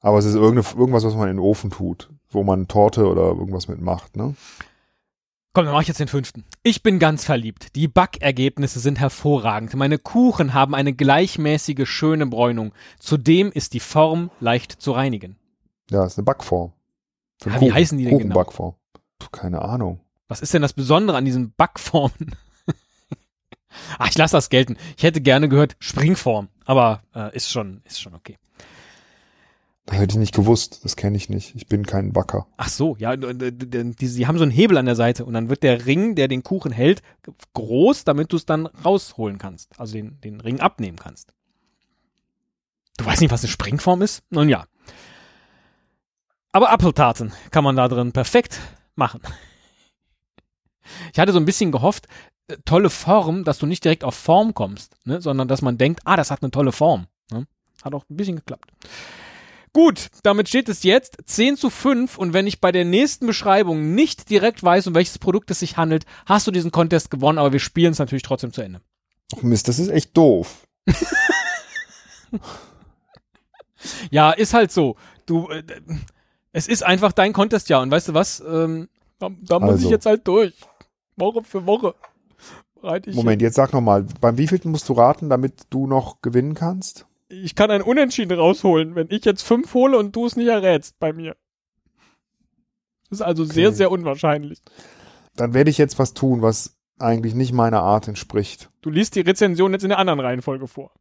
[0.00, 3.68] Aber es ist irgendwas, was man in den Ofen tut, wo man Torte oder irgendwas
[3.68, 4.34] mit macht, ne?
[5.52, 6.44] Komm, dann mache ich jetzt den fünften.
[6.62, 7.74] Ich bin ganz verliebt.
[7.74, 9.74] Die Backergebnisse sind hervorragend.
[9.74, 12.72] Meine Kuchen haben eine gleichmäßige, schöne Bräunung.
[13.00, 15.36] Zudem ist die Form leicht zu reinigen.
[15.90, 16.72] Ja, ist eine Backform.
[17.46, 18.44] Ah, wie heißen die denn genau?
[18.44, 18.74] Puh,
[19.32, 20.00] Keine Ahnung.
[20.28, 22.36] Was ist denn das Besondere an diesen Backformen?
[23.98, 24.76] Ach, ich lasse das gelten.
[24.96, 28.36] Ich hätte gerne gehört Springform, aber äh, ist schon, ist schon okay.
[29.86, 30.84] Das hätte ich nicht gewusst.
[30.84, 31.54] Das kenne ich nicht.
[31.56, 32.46] Ich bin kein Backer.
[32.56, 35.64] Ach so, ja, die, die haben so einen Hebel an der Seite und dann wird
[35.64, 37.02] der Ring, der den Kuchen hält,
[37.54, 39.78] groß, damit du es dann rausholen kannst.
[39.78, 41.32] Also den, den Ring abnehmen kannst.
[42.98, 44.22] Du weißt nicht, was eine Springform ist?
[44.30, 44.66] Nun ja.
[46.52, 48.60] Aber Apfeltaten kann man da drin perfekt
[48.94, 49.20] machen.
[51.12, 52.06] Ich hatte so ein bisschen gehofft,
[52.64, 55.20] tolle Form, dass du nicht direkt auf Form kommst, ne?
[55.20, 57.06] sondern dass man denkt, ah, das hat eine tolle Form.
[57.30, 57.46] Ne?
[57.82, 58.70] Hat auch ein bisschen geklappt.
[59.72, 63.94] Gut, damit steht es jetzt 10 zu 5 und wenn ich bei der nächsten Beschreibung
[63.94, 67.52] nicht direkt weiß, um welches Produkt es sich handelt, hast du diesen Contest gewonnen, aber
[67.52, 68.80] wir spielen es natürlich trotzdem zu Ende.
[69.36, 70.66] Ach Mist, das ist echt doof.
[74.10, 74.96] Ja, ist halt so.
[75.26, 75.62] Du, äh,
[76.52, 77.80] es ist einfach dein Contest, ja.
[77.80, 78.40] Und weißt du was?
[78.40, 78.88] Ähm,
[79.18, 79.84] da, da muss Also.
[79.86, 80.54] ich jetzt halt durch.
[81.16, 81.94] Woche für Woche.
[82.80, 86.54] Bereite ich Moment, jetzt sag nochmal, beim wievielten musst du raten, damit du noch gewinnen
[86.54, 87.06] kannst?
[87.28, 90.98] Ich kann ein Unentschieden rausholen, wenn ich jetzt fünf hole und du es nicht errätst
[90.98, 91.36] bei mir.
[93.08, 93.76] Das ist also sehr, Okay.
[93.76, 94.62] sehr unwahrscheinlich.
[95.36, 98.70] Dann werde ich jetzt was tun, was eigentlich nicht meiner Art entspricht.
[98.82, 100.92] Du liest die Rezension jetzt in der anderen Reihenfolge vor.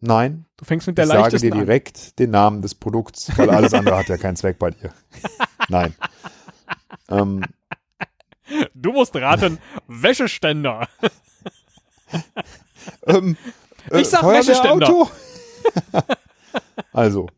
[0.00, 1.60] Nein, Du fängst mit der ich sage leichtesten dir an.
[1.60, 4.92] direkt den Namen des Produkts, weil alles andere hat ja keinen Zweck bei dir.
[5.68, 5.94] Nein.
[7.08, 7.44] Ähm,
[8.74, 10.88] Du musst raten, Wäscheständer.
[13.06, 13.36] ähm,
[13.90, 14.88] Ich sag Wäscheständer.
[16.92, 17.28] Also,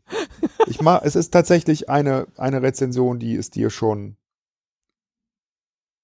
[0.67, 4.17] ich mach, es ist tatsächlich eine, eine Rezension, die es dir schon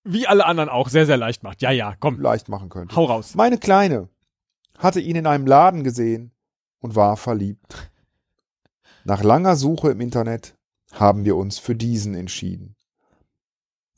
[0.05, 1.61] Wie alle anderen auch, sehr, sehr leicht macht.
[1.61, 2.95] Ja, ja, komm, leicht machen könnte.
[2.95, 3.35] hau raus.
[3.35, 4.07] Meine Kleine
[4.77, 6.31] hatte ihn in einem Laden gesehen
[6.79, 7.91] und war verliebt.
[9.03, 10.55] Nach langer Suche im Internet
[10.93, 12.75] haben wir uns für diesen entschieden.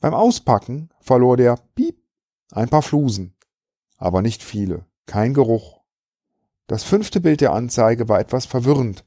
[0.00, 2.02] Beim Auspacken verlor der Piep
[2.52, 3.36] ein paar Flusen,
[3.98, 5.82] aber nicht viele, kein Geruch.
[6.66, 9.04] Das fünfte Bild der Anzeige war etwas verwirrend.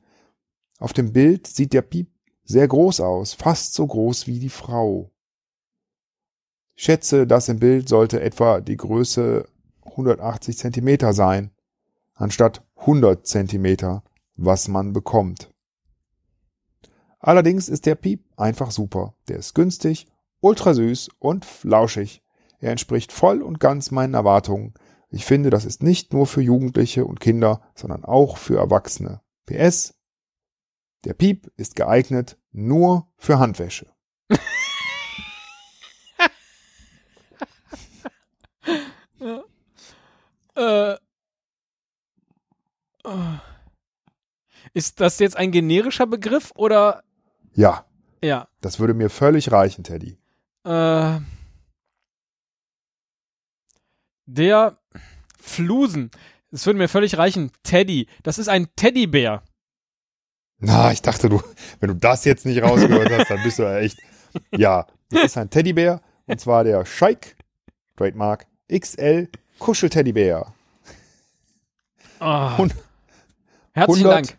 [0.77, 2.11] Auf dem Bild sieht der Piep
[2.43, 5.11] sehr groß aus, fast so groß wie die Frau.
[6.75, 9.49] Schätze, das im Bild sollte etwa die Größe
[9.83, 11.49] 180 Zentimeter sein,
[12.13, 14.03] anstatt 100 Zentimeter,
[14.35, 15.51] was man bekommt.
[17.19, 19.15] Allerdings ist der Piep einfach super.
[19.27, 20.05] Der ist günstig,
[20.47, 22.23] ultra süß und flauschig.
[22.59, 24.73] Er entspricht voll und ganz meinen Erwartungen.
[25.09, 29.21] Ich finde, das ist nicht nur für Jugendliche und Kinder, sondern auch für Erwachsene.
[29.45, 29.93] PS.
[31.05, 33.87] Der Piep ist geeignet nur für Handwäsche.
[40.55, 40.93] Äh,
[43.03, 43.37] äh.
[44.73, 47.03] ist das jetzt ein generischer Begriff oder
[47.53, 47.85] Ja,
[48.23, 48.47] ja?
[48.61, 50.17] das würde mir völlig reichen, Teddy.
[50.67, 51.21] Äh,
[54.25, 54.77] der
[55.39, 56.11] Flusen.
[56.51, 57.51] Das würde mir völlig reichen.
[57.63, 58.07] Teddy.
[58.23, 59.43] Das ist ein Teddybär.
[60.59, 61.41] Na, ich dachte, du,
[61.79, 63.97] wenn du das jetzt nicht rausgehört hast, dann bist du ja echt.
[64.51, 67.37] Ja, das ist ein Teddybär und zwar der Scheik
[67.95, 70.53] Trademark XL Kuschelteddybär.
[72.19, 72.67] Oh.
[73.73, 74.37] Herzlichen 100 Dank.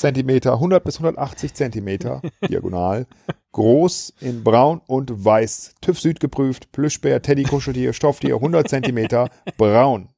[0.00, 3.06] Zentimeter, 100 bis 180 Zentimeter diagonal,
[3.52, 10.08] groß in braun und weiß, TÜV Süd geprüft, Plüschbär, Teddy Kuscheltier, Stofftier, 100 Zentimeter, braun.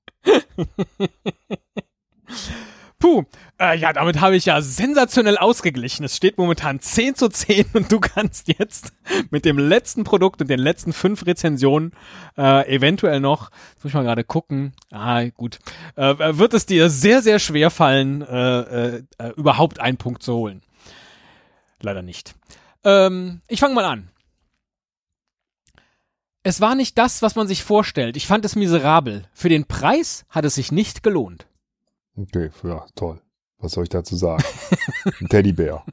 [3.02, 3.24] Puh,
[3.58, 6.04] äh, ja, damit habe ich ja sensationell ausgeglichen.
[6.04, 8.92] Es steht momentan 10 zu 10 und du kannst jetzt
[9.30, 11.90] mit dem letzten Produkt und den letzten fünf Rezensionen
[12.38, 15.58] äh, eventuell noch, jetzt muss ich mal gerade gucken, ah, gut,
[15.96, 20.34] äh, wird es dir sehr, sehr schwer fallen, äh, äh, äh, überhaupt einen Punkt zu
[20.34, 20.62] holen.
[21.80, 22.36] Leider nicht.
[22.84, 24.10] Ähm, ich fange mal an.
[26.42, 28.16] Es war nicht das, was man sich vorstellt.
[28.16, 29.24] Ich fand es miserabel.
[29.32, 31.46] Für den Preis hat es sich nicht gelohnt.
[32.16, 33.20] Okay, ja, toll.
[33.58, 34.42] Was soll ich dazu sagen?
[35.20, 35.84] Ein Teddybär.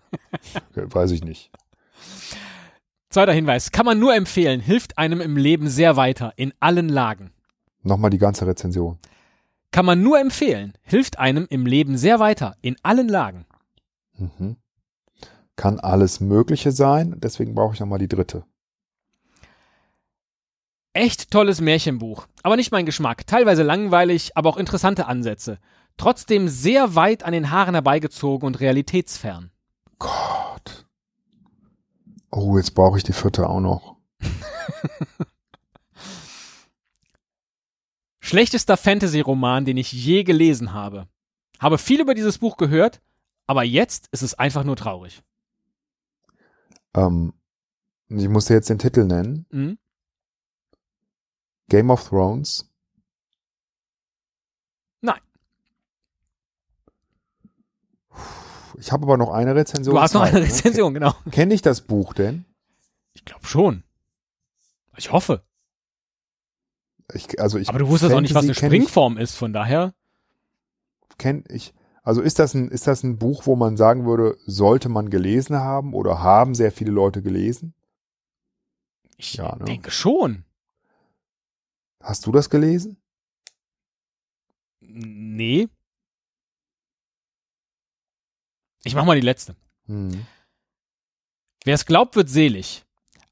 [0.71, 1.51] Okay, weiß ich nicht.
[3.09, 3.71] Zweiter Hinweis.
[3.71, 7.31] Kann man nur empfehlen, hilft einem im Leben sehr weiter, in allen Lagen.
[7.83, 8.97] Nochmal die ganze Rezension.
[9.71, 13.45] Kann man nur empfehlen, hilft einem im Leben sehr weiter, in allen Lagen.
[14.17, 14.57] Mhm.
[15.59, 18.45] Kann alles Mögliche sein, deswegen brauche ich nochmal die dritte.
[20.93, 23.27] Echt tolles Märchenbuch, aber nicht mein Geschmack.
[23.27, 25.59] Teilweise langweilig, aber auch interessante Ansätze.
[25.97, 29.51] Trotzdem sehr weit an den Haaren herbeigezogen und realitätsfern.
[29.97, 30.87] Gott.
[32.31, 33.97] Oh, jetzt brauche ich die vierte auch noch.
[38.21, 41.09] Schlechtester Fantasy-Roman, den ich je gelesen habe.
[41.59, 43.01] Habe viel über dieses Buch gehört,
[43.45, 45.21] aber jetzt ist es einfach nur traurig.
[46.95, 47.33] Ähm,
[48.07, 49.45] ich muss dir jetzt den Titel nennen.
[49.51, 49.77] Hm?
[51.69, 52.69] Game of Thrones.
[55.01, 55.21] Nein.
[58.79, 59.93] Ich habe aber noch eine Rezension.
[59.95, 60.45] Du hast noch eine ne?
[60.45, 61.13] Rezension, genau.
[61.31, 62.45] Kenne ich das Buch denn?
[63.13, 63.83] Ich glaube schon.
[64.97, 65.43] Ich hoffe.
[67.13, 69.51] Ich, also ich, Aber du wusstest auch nicht, was eine kenn ich- Springform ist, von
[69.53, 69.93] daher.
[71.17, 71.73] kenn ich,
[72.03, 75.57] also ist das ein, ist das ein Buch, wo man sagen würde, sollte man gelesen
[75.57, 77.73] haben oder haben sehr viele Leute gelesen?
[79.17, 79.65] Ich Ja, ne?
[79.65, 80.45] denke schon.
[82.01, 82.97] Hast du das gelesen?
[84.79, 85.67] Nee.
[88.83, 89.55] Ich mach mal die letzte.
[89.87, 90.25] Hm.
[91.65, 92.85] Wer es glaubt, wird selig.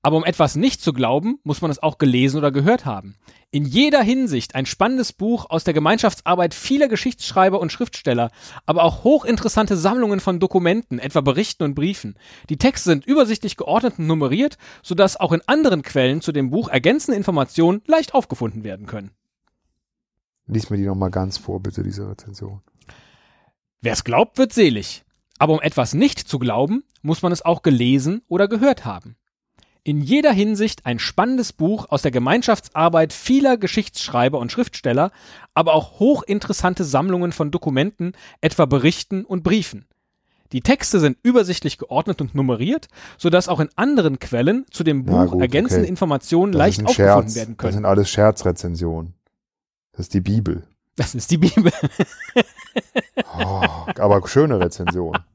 [0.08, 3.18] Aber um etwas nicht zu glauben, muss man es auch gelesen oder gehört haben.
[3.52, 8.32] In jeder Hinsicht ein spannendes Buch aus der Gemeinschaftsarbeit vieler Geschichtsschreiber und Schriftsteller,
[8.66, 12.16] aber auch hochinteressante Sammlungen von Dokumenten, etwa Berichten und Briefen.
[12.50, 16.70] Die Texte sind übersichtlich geordnet und nummeriert, sodass auch in anderen Quellen zu dem Buch
[16.70, 19.12] ergänzende Informationen leicht aufgefunden werden können.
[20.46, 22.62] Lies mir die nochmal ganz vor, bitte, diese Rezension.
[23.82, 25.04] Wer es glaubt, wird selig.
[25.38, 29.18] Aber um etwas nicht zu glauben, muss man es auch gelesen oder gehört haben.
[29.88, 35.14] In jeder Hinsicht ein spannendes Buch aus der Gemeinschaftsarbeit vieler Geschichtsschreiber und Schriftsteller,
[35.54, 38.12] aber auch hochinteressante Sammlungen von Dokumenten,
[38.42, 39.86] etwa Berichten und Briefen.
[40.52, 45.32] Die Texte sind übersichtlich geordnet und nummeriert, sodass auch in anderen Quellen zu dem Buch
[45.32, 45.90] gut, ergänzende okay.
[45.90, 47.36] Informationen Das leicht aufgefunden Scherz.
[47.36, 47.74] werden Das können.
[47.76, 49.14] sind alles Scherzrezensionen.
[49.94, 50.68] Das ist die Bibel.
[50.98, 51.72] Das ist die Bibel.
[53.40, 53.62] Oh,
[53.98, 55.18] aber schöne Rezension.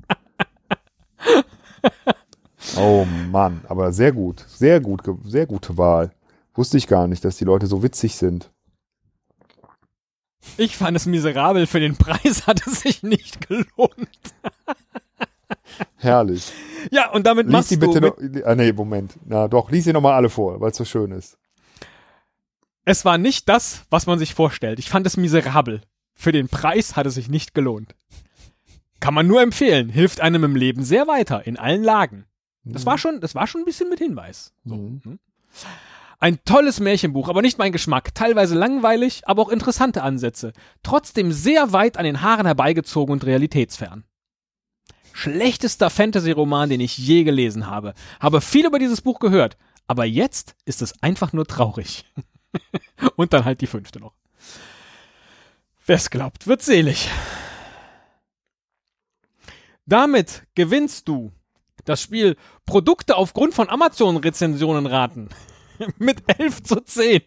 [2.77, 4.45] Oh Mann, aber sehr gut.
[4.49, 6.13] Sehr gut, sehr gute Wahl.
[6.55, 8.51] Wusste ich gar nicht, dass die Leute so witzig sind.
[10.57, 11.67] Ich fand es miserabel.
[11.67, 14.35] Für den Preis hat es sich nicht gelohnt.
[15.97, 16.53] Herrlich.
[16.91, 18.47] Ja, und damit Lies machst die du bitte mit, noch.
[18.47, 19.19] Ah, nee, Moment.
[19.25, 21.39] Na doch, lies sie nochmal alle vor, weil es so schön ist.
[22.85, 24.79] Es war nicht das, was man sich vorstellt.
[24.79, 25.83] Ich fand es miserabel.
[26.15, 27.95] Für den Preis hat es sich nicht gelohnt.
[28.99, 29.89] Kann man nur empfehlen.
[29.89, 32.25] Hilft einem im Leben sehr weiter, in allen Lagen.
[32.65, 34.55] Das war schon, das war schon ein bisschen mit Hinweis.
[34.65, 34.77] So.
[34.77, 35.01] Mhm.
[35.05, 35.19] hm.
[36.19, 38.15] Ein tolles Märchenbuch, aber nicht mein Geschmack.
[38.15, 40.53] Teilweise langweilig, aber auch interessante Ansätze.
[40.85, 44.05] Trotzdem sehr weit an den Haaren herbeigezogen und realitätsfern.
[45.13, 47.95] Schlechtester Fantasy-Roman, den ich je gelesen habe.
[48.21, 49.57] Habe viel über dieses Buch gehört,
[49.89, 52.05] aber jetzt ist es einfach nur traurig.
[53.17, 54.15] und dann halt die fünfte noch.
[55.87, 57.11] Wer's glaubt, wird selig.
[59.87, 61.33] Damit gewinnst du
[61.85, 65.29] das Spiel Produkte aufgrund von Amazon-Rezensionen raten.
[65.99, 67.23] Mit 11 zu 10.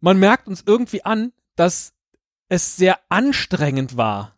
[0.00, 1.94] Man merkt uns irgendwie an, dass
[2.48, 4.36] es sehr anstrengend war,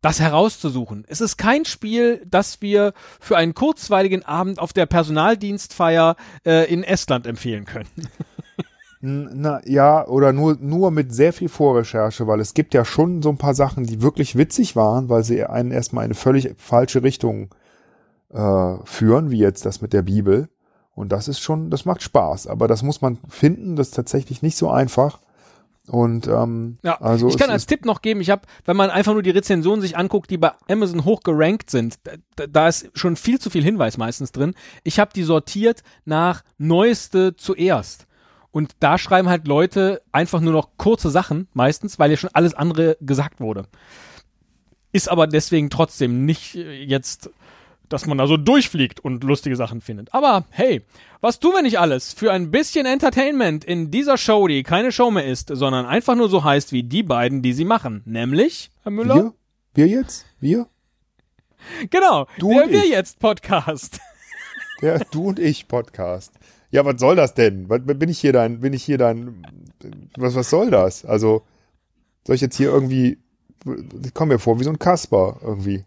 [0.00, 1.04] das herauszusuchen.
[1.08, 6.82] Es ist kein Spiel, das wir für einen kurzweiligen Abend auf der Personaldienstfeier äh, in
[6.82, 7.88] Estland empfehlen können.
[9.06, 13.28] Na ja, oder nur, nur mit sehr viel Vorrecherche, weil es gibt ja schon so
[13.28, 17.02] ein paar Sachen, die wirklich witzig waren, weil sie einen erstmal in eine völlig falsche
[17.02, 17.54] Richtung
[18.32, 20.48] äh, führen, wie jetzt das mit der Bibel.
[20.94, 22.46] Und das ist schon, das macht Spaß.
[22.46, 25.20] Aber das muss man finden, das ist tatsächlich nicht so einfach.
[25.88, 29.12] Und ähm, Ja, also ich kann als Tipp noch geben, ich habe, wenn man einfach
[29.12, 31.98] nur die Rezensionen sich anguckt, die bei Amazon hoch gerankt sind,
[32.36, 34.54] da, da ist schon viel zu viel Hinweis meistens drin.
[34.82, 38.06] Ich habe die sortiert nach neueste zuerst.
[38.54, 42.54] Und da schreiben halt Leute einfach nur noch kurze Sachen, meistens, weil ja schon alles
[42.54, 43.64] andere gesagt wurde.
[44.92, 47.30] Ist aber deswegen trotzdem nicht äh, jetzt,
[47.88, 50.14] dass man da so durchfliegt und lustige Sachen findet.
[50.14, 50.82] Aber hey,
[51.20, 55.10] was tun wir nicht alles für ein bisschen Entertainment in dieser Show, die keine Show
[55.10, 58.02] mehr ist, sondern einfach nur so heißt wie die beiden, die sie machen.
[58.04, 59.16] Nämlich, Herr Müller?
[59.16, 59.32] wir?
[59.74, 60.26] Wir jetzt?
[60.38, 60.68] Wir?
[61.90, 62.90] Genau, Du der und Wir ich.
[62.90, 63.98] jetzt Podcast.
[64.80, 66.32] Der Du und ich Podcast.
[66.74, 67.68] Ja, was soll das denn?
[67.68, 69.44] Was, bin ich hier dein, bin ich hier dein,
[70.16, 71.04] was, was soll das?
[71.04, 71.42] Also,
[72.26, 73.18] soll ich jetzt hier irgendwie,
[74.04, 75.84] ich komme mir vor wie so ein Kasper irgendwie.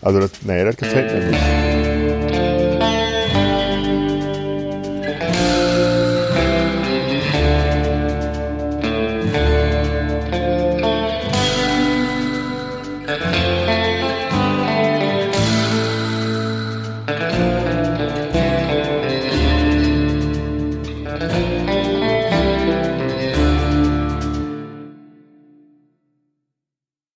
[0.00, 1.81] Also, das, nee, das gefällt mir nicht.